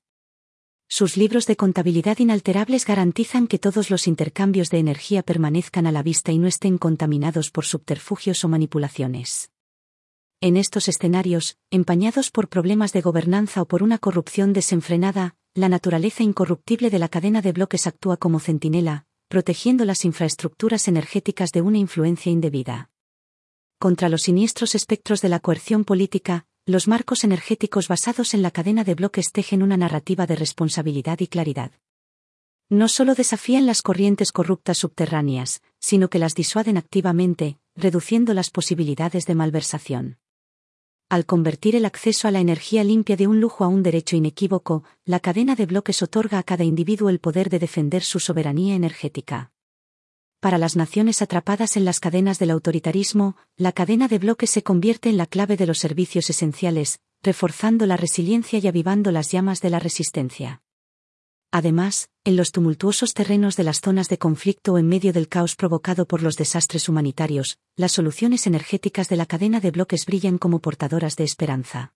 Sus 0.87 1.17
libros 1.17 1.47
de 1.47 1.57
contabilidad 1.57 2.21
inalterables 2.21 2.87
garantizan 2.87 3.49
que 3.49 3.59
todos 3.59 3.91
los 3.91 4.07
intercambios 4.07 4.71
de 4.71 4.79
energía 4.79 5.25
permanezcan 5.25 5.89
a 5.89 5.91
la 5.91 6.05
vista 6.05 6.31
y 6.31 6.39
no 6.39 6.47
estén 6.47 6.79
contaminados 6.79 7.51
por 7.51 7.65
subterfugios 7.65 8.45
o 8.45 8.49
manipulaciones. 8.49 9.51
En 10.41 10.57
estos 10.57 10.87
escenarios, 10.87 11.59
empañados 11.73 12.31
por 12.31 12.49
problemas 12.49 12.93
de 12.93 13.01
gobernanza 13.01 13.63
o 13.63 13.67
por 13.67 13.83
una 13.83 13.99
corrupción 13.99 14.53
desenfrenada, 14.53 15.35
la 15.55 15.69
naturaleza 15.69 16.23
incorruptible 16.23 16.89
de 16.91 17.01
la 17.01 17.09
cadena 17.09 17.43
de 17.43 17.51
bloques 17.51 17.89
actúa 17.89 18.17
como 18.17 18.39
centinela, 18.39 19.07
protegiendo 19.35 19.85
las 19.85 20.05
infraestructuras 20.05 20.87
energéticas 20.87 21.51
de 21.51 21.61
una 21.61 21.79
influencia 21.79 22.31
indebida. 22.31 22.89
Contra 23.81 24.09
los 24.09 24.23
siniestros 24.23 24.77
espectros 24.77 25.23
de 25.23 25.29
la 25.29 25.41
coerción 25.41 25.85
política, 25.85 26.47
los 26.67 26.87
marcos 26.87 27.25
energéticos 27.25 27.89
basados 27.89 28.33
en 28.35 28.43
la 28.43 28.53
cadena 28.53 28.85
de 28.85 28.95
bloques 28.95 29.33
tejen 29.33 29.65
una 29.65 29.77
narrativa 29.77 30.29
de 30.29 30.37
responsabilidad 30.37 31.19
y 31.19 31.27
claridad. 31.27 31.73
No 32.71 32.87
solo 32.87 33.17
desafían 33.17 33.67
las 33.67 33.83
corrientes 33.83 34.31
corruptas 34.31 34.79
subterráneas, 34.79 35.63
sino 35.81 36.09
que 36.09 36.21
las 36.21 36.37
disuaden 36.37 36.77
activamente, 36.77 37.59
reduciendo 37.75 38.35
las 38.35 38.51
posibilidades 38.51 39.27
de 39.27 39.35
malversación. 39.35 40.19
Al 41.11 41.27
convertir 41.27 41.77
el 41.77 41.85
acceso 41.85 42.27
a 42.29 42.31
la 42.31 42.41
energía 42.41 42.83
limpia 42.83 43.17
de 43.17 43.27
un 43.27 43.41
lujo 43.41 43.63
a 43.65 43.69
un 43.69 43.83
derecho 43.83 44.17
inequívoco, 44.17 44.85
la 45.05 45.21
cadena 45.21 45.55
de 45.55 45.67
bloques 45.67 46.03
otorga 46.03 46.39
a 46.39 46.43
cada 46.43 46.65
individuo 46.65 47.09
el 47.09 47.21
poder 47.21 47.51
de 47.51 47.59
defender 47.59 48.03
su 48.03 48.21
soberanía 48.21 48.75
energética. 48.75 49.53
para 50.41 50.59
las 50.59 50.77
naciones 50.77 51.23
atrapadas 51.23 51.75
en 51.79 51.87
las 51.87 52.01
cadenas 52.01 52.39
del 52.39 52.51
autoritarismo, 52.51 53.35
la 53.57 53.73
cadena 53.73 54.09
de 54.09 54.19
bloques 54.19 54.51
se 54.51 54.63
convierte 54.63 55.09
en 55.09 55.17
la 55.17 55.25
clave 55.25 55.57
de 55.57 55.65
los 55.65 55.79
servicios 55.79 56.29
esenciales, 56.29 57.01
reforzando 57.23 57.87
la 57.87 57.97
resiliencia 57.97 58.59
y 58.59 58.67
avivando 58.67 59.11
las 59.11 59.33
llamas 59.33 59.63
de 59.63 59.71
la 59.71 59.79
resistencia. 59.79 60.64
Además, 61.55 62.11
en 62.25 62.35
los 62.35 62.51
tumultuosos 62.51 63.15
terrenos 63.15 63.55
de 63.55 63.63
las 63.63 63.81
zonas 63.81 64.09
de 64.09 64.19
conflicto 64.19 64.73
o 64.73 64.79
en 64.79 64.89
medio 64.89 65.13
del 65.13 65.29
caos 65.29 65.55
provocado 65.55 66.05
por 66.05 66.21
los 66.21 66.37
desastres 66.37 66.89
humanitarios, 66.89 67.61
las 67.77 67.93
soluciones 67.93 68.49
energéticas 68.49 69.09
de 69.09 69.15
la 69.15 69.25
cadena 69.25 69.61
de 69.61 69.71
bloques 69.71 70.05
brillan 70.05 70.37
como 70.39 70.59
portadoras 70.59 71.15
de 71.15 71.23
esperanza. 71.23 71.95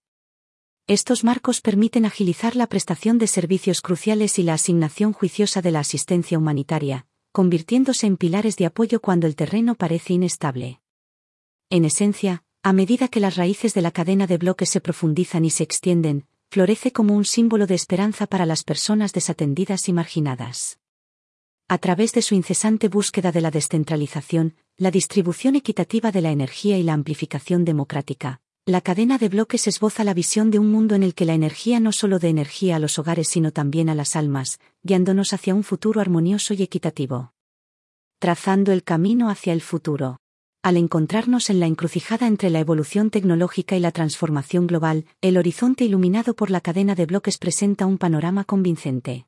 Estos 0.86 1.24
marcos 1.24 1.60
permiten 1.60 2.04
agilizar 2.04 2.54
la 2.54 2.68
prestación 2.68 3.18
de 3.18 3.26
servicios 3.26 3.80
cruciales 3.80 4.38
y 4.38 4.44
la 4.44 4.54
asignación 4.54 5.12
juiciosa 5.12 5.60
de 5.60 5.72
la 5.72 5.80
asistencia 5.80 6.38
humanitaria, 6.38 7.08
convirtiéndose 7.32 8.06
en 8.06 8.16
pilares 8.16 8.54
de 8.58 8.66
apoyo 8.66 9.00
cuando 9.00 9.26
el 9.26 9.34
terreno 9.34 9.74
parece 9.74 10.12
inestable. 10.12 10.82
En 11.68 11.84
esencia, 11.84 12.44
a 12.62 12.72
medida 12.72 13.08
que 13.08 13.18
las 13.18 13.34
raíces 13.34 13.74
de 13.74 13.82
la 13.82 13.90
cadena 13.90 14.28
de 14.28 14.38
bloques 14.38 14.70
se 14.70 14.80
profundizan 14.80 15.44
y 15.44 15.50
se 15.50 15.64
extienden, 15.64 16.28
florece 16.50 16.92
como 16.92 17.14
un 17.14 17.24
símbolo 17.24 17.66
de 17.66 17.74
esperanza 17.74 18.26
para 18.26 18.46
las 18.46 18.64
personas 18.64 19.12
desatendidas 19.12 19.88
y 19.88 19.92
marginadas. 19.92 20.78
A 21.68 21.76
través 21.76 22.12
de 22.12 22.22
su 22.22 22.34
incesante 22.34 22.88
búsqueda 22.88 23.32
de 23.32 23.42
la 23.42 23.50
descentralización, 23.50 24.56
la 24.78 24.90
distribución 24.90 25.56
equitativa 25.56 26.10
de 26.10 26.22
la 26.22 26.30
energía 26.30 26.78
y 26.78 26.82
la 26.82 26.94
amplificación 26.94 27.66
democrática, 27.66 28.40
la 28.64 28.80
cadena 28.80 29.18
de 29.18 29.28
bloques 29.28 29.66
esboza 29.66 30.04
la 30.04 30.14
visión 30.14 30.50
de 30.50 30.58
un 30.58 30.70
mundo 30.70 30.94
en 30.94 31.02
el 31.02 31.14
que 31.14 31.26
la 31.26 31.34
energía 31.34 31.80
no 31.80 31.92
solo 31.92 32.18
de 32.18 32.28
energía 32.28 32.76
a 32.76 32.78
los 32.78 32.98
hogares 32.98 33.28
sino 33.28 33.50
también 33.50 33.90
a 33.90 33.94
las 33.94 34.16
almas, 34.16 34.58
guiándonos 34.82 35.32
hacia 35.32 35.54
un 35.54 35.64
futuro 35.64 36.00
armonioso 36.00 36.54
y 36.54 36.62
equitativo. 36.62 37.32
Trazando 38.18 38.72
el 38.72 38.82
camino 38.82 39.28
hacia 39.28 39.52
el 39.52 39.60
futuro 39.60 40.18
al 40.62 40.76
encontrarnos 40.76 41.50
en 41.50 41.60
la 41.60 41.66
encrucijada 41.66 42.26
entre 42.26 42.50
la 42.50 42.58
evolución 42.58 43.10
tecnológica 43.10 43.76
y 43.76 43.80
la 43.80 43.92
transformación 43.92 44.66
global, 44.66 45.06
el 45.20 45.36
horizonte 45.36 45.84
iluminado 45.84 46.34
por 46.34 46.50
la 46.50 46.60
cadena 46.60 46.94
de 46.94 47.06
bloques 47.06 47.38
presenta 47.38 47.86
un 47.86 47.96
panorama 47.96 48.44
convincente. 48.44 49.26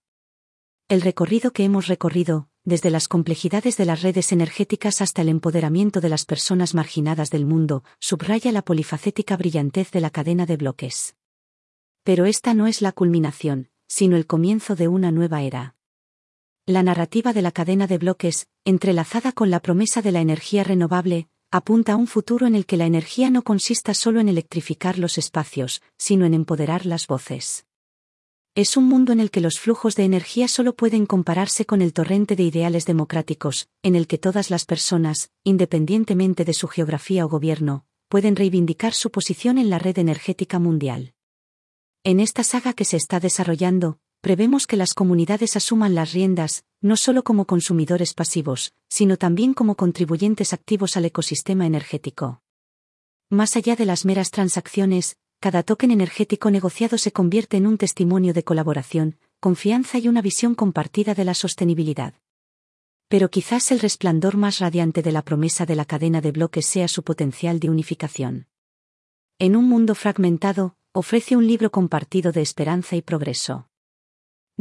El 0.88 1.02
recorrido 1.02 1.52
que 1.52 1.64
hemos 1.64 1.86
recorrido, 1.86 2.48
desde 2.64 2.90
las 2.90 3.06
complejidades 3.06 3.76
de 3.76 3.84
las 3.86 4.02
redes 4.02 4.32
energéticas 4.32 5.00
hasta 5.00 5.22
el 5.22 5.28
empoderamiento 5.28 6.00
de 6.00 6.08
las 6.08 6.24
personas 6.24 6.74
marginadas 6.74 7.30
del 7.30 7.46
mundo, 7.46 7.84
subraya 8.00 8.50
la 8.52 8.62
polifacética 8.62 9.36
brillantez 9.36 9.92
de 9.92 10.00
la 10.00 10.10
cadena 10.10 10.46
de 10.46 10.56
bloques. 10.56 11.14
Pero 12.02 12.26
esta 12.26 12.54
no 12.54 12.66
es 12.66 12.82
la 12.82 12.92
culminación, 12.92 13.70
sino 13.86 14.16
el 14.16 14.26
comienzo 14.26 14.74
de 14.74 14.88
una 14.88 15.12
nueva 15.12 15.42
era. 15.42 15.76
La 16.66 16.82
narrativa 16.82 17.32
de 17.32 17.42
la 17.42 17.52
cadena 17.52 17.86
de 17.86 17.98
bloques, 17.98 18.46
entrelazada 18.64 19.32
con 19.32 19.50
la 19.50 19.60
promesa 19.60 20.02
de 20.02 20.12
la 20.12 20.20
energía 20.20 20.62
renovable, 20.62 21.28
apunta 21.50 21.94
a 21.94 21.96
un 21.96 22.06
futuro 22.06 22.46
en 22.46 22.54
el 22.54 22.66
que 22.66 22.76
la 22.76 22.86
energía 22.86 23.30
no 23.30 23.42
consista 23.42 23.94
solo 23.94 24.20
en 24.20 24.28
electrificar 24.28 24.98
los 24.98 25.18
espacios, 25.18 25.82
sino 25.98 26.26
en 26.26 26.34
empoderar 26.34 26.86
las 26.86 27.06
voces. 27.06 27.64
Es 28.54 28.76
un 28.76 28.84
mundo 28.84 29.12
en 29.12 29.20
el 29.20 29.30
que 29.30 29.40
los 29.40 29.58
flujos 29.58 29.96
de 29.96 30.04
energía 30.04 30.48
solo 30.48 30.74
pueden 30.74 31.06
compararse 31.06 31.64
con 31.64 31.82
el 31.82 31.92
torrente 31.92 32.36
de 32.36 32.42
ideales 32.42 32.84
democráticos, 32.84 33.68
en 33.82 33.96
el 33.96 34.06
que 34.06 34.18
todas 34.18 34.50
las 34.50 34.64
personas, 34.64 35.30
independientemente 35.44 36.44
de 36.44 36.52
su 36.52 36.68
geografía 36.68 37.24
o 37.24 37.28
gobierno, 37.28 37.86
pueden 38.08 38.36
reivindicar 38.36 38.92
su 38.92 39.10
posición 39.10 39.56
en 39.56 39.70
la 39.70 39.78
red 39.78 39.98
energética 39.98 40.58
mundial. 40.58 41.14
En 42.04 42.20
esta 42.20 42.44
saga 42.44 42.74
que 42.74 42.84
se 42.84 42.96
está 42.96 43.18
desarrollando, 43.20 43.98
prevemos 44.20 44.66
que 44.66 44.76
las 44.76 44.94
comunidades 44.94 45.56
asuman 45.56 45.94
las 45.94 46.12
riendas, 46.12 46.64
no 46.80 46.96
solo 46.96 47.24
como 47.24 47.46
consumidores 47.46 48.14
pasivos, 48.14 48.72
sino 48.88 49.16
también 49.16 49.54
como 49.54 49.76
contribuyentes 49.76 50.52
activos 50.52 50.96
al 50.96 51.06
ecosistema 51.06 51.66
energético. 51.66 52.42
Más 53.30 53.56
allá 53.56 53.76
de 53.76 53.86
las 53.86 54.04
meras 54.04 54.30
transacciones, 54.30 55.16
cada 55.40 55.62
token 55.62 55.90
energético 55.90 56.50
negociado 56.50 56.98
se 56.98 57.12
convierte 57.12 57.56
en 57.56 57.66
un 57.66 57.78
testimonio 57.78 58.34
de 58.34 58.44
colaboración, 58.44 59.18
confianza 59.40 59.98
y 59.98 60.08
una 60.08 60.20
visión 60.20 60.54
compartida 60.54 61.14
de 61.14 61.24
la 61.24 61.34
sostenibilidad. 61.34 62.14
Pero 63.08 63.30
quizás 63.30 63.72
el 63.72 63.80
resplandor 63.80 64.36
más 64.36 64.58
radiante 64.58 65.02
de 65.02 65.12
la 65.12 65.22
promesa 65.22 65.64
de 65.64 65.76
la 65.76 65.86
cadena 65.86 66.20
de 66.20 66.32
bloques 66.32 66.66
sea 66.66 66.88
su 66.88 67.02
potencial 67.02 67.58
de 67.58 67.70
unificación. 67.70 68.48
En 69.38 69.56
un 69.56 69.66
mundo 69.66 69.94
fragmentado, 69.94 70.76
ofrece 70.92 71.36
un 71.36 71.46
libro 71.46 71.70
compartido 71.70 72.32
de 72.32 72.42
esperanza 72.42 72.96
y 72.96 73.02
progreso. 73.02 73.69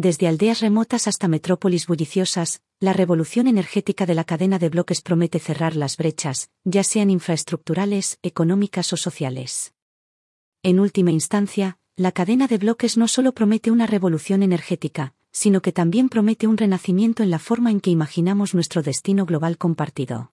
Desde 0.02 0.30
aldeas 0.30 0.62
remotas 0.62 1.10
hasta 1.10 1.28
metrópolis 1.28 1.86
bulliciosas, 1.86 2.62
la 2.80 2.94
revolución 2.94 3.48
energética 3.48 4.06
de 4.06 4.16
la 4.16 4.24
cadena 4.24 4.58
de 4.58 4.70
bloques 4.70 5.02
promete 5.02 5.40
cerrar 5.40 5.76
las 5.76 5.98
brechas, 5.98 6.52
ya 6.64 6.86
sean 6.86 7.10
infraestructurales, 7.10 8.18
económicas 8.24 8.94
o 8.94 8.96
sociales. 8.96 9.74
En 10.64 10.80
última 10.80 11.12
instancia, 11.12 11.80
la 11.98 12.14
cadena 12.14 12.48
de 12.48 12.60
bloques 12.60 12.96
no 12.96 13.10
solo 13.10 13.34
promete 13.34 13.72
una 13.72 13.88
revolución 13.88 14.42
energética, 14.42 15.16
sino 15.34 15.62
que 15.62 15.74
también 15.74 16.08
promete 16.08 16.48
un 16.48 16.56
renacimiento 16.56 17.22
en 17.22 17.30
la 17.30 17.40
forma 17.40 17.70
en 17.70 17.82
que 17.82 17.90
imaginamos 17.90 18.54
nuestro 18.54 18.82
destino 18.82 19.26
global 19.26 19.58
compartido. 19.58 20.32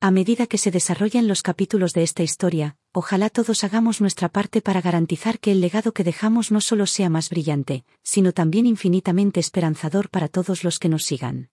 A 0.00 0.12
medida 0.12 0.46
que 0.46 0.58
se 0.58 0.70
desarrollan 0.70 1.26
los 1.26 1.42
capítulos 1.42 1.92
de 1.92 2.04
esta 2.04 2.22
historia, 2.22 2.76
ojalá 2.92 3.30
todos 3.30 3.64
hagamos 3.64 4.00
nuestra 4.00 4.28
parte 4.28 4.60
para 4.60 4.80
garantizar 4.80 5.40
que 5.40 5.50
el 5.50 5.60
legado 5.60 5.90
que 5.90 6.04
dejamos 6.04 6.52
no 6.52 6.60
solo 6.60 6.86
sea 6.86 7.10
más 7.10 7.30
brillante, 7.30 7.84
sino 8.04 8.32
también 8.32 8.66
infinitamente 8.66 9.40
esperanzador 9.40 10.08
para 10.08 10.28
todos 10.28 10.62
los 10.62 10.78
que 10.78 10.88
nos 10.88 11.04
sigan. 11.04 11.50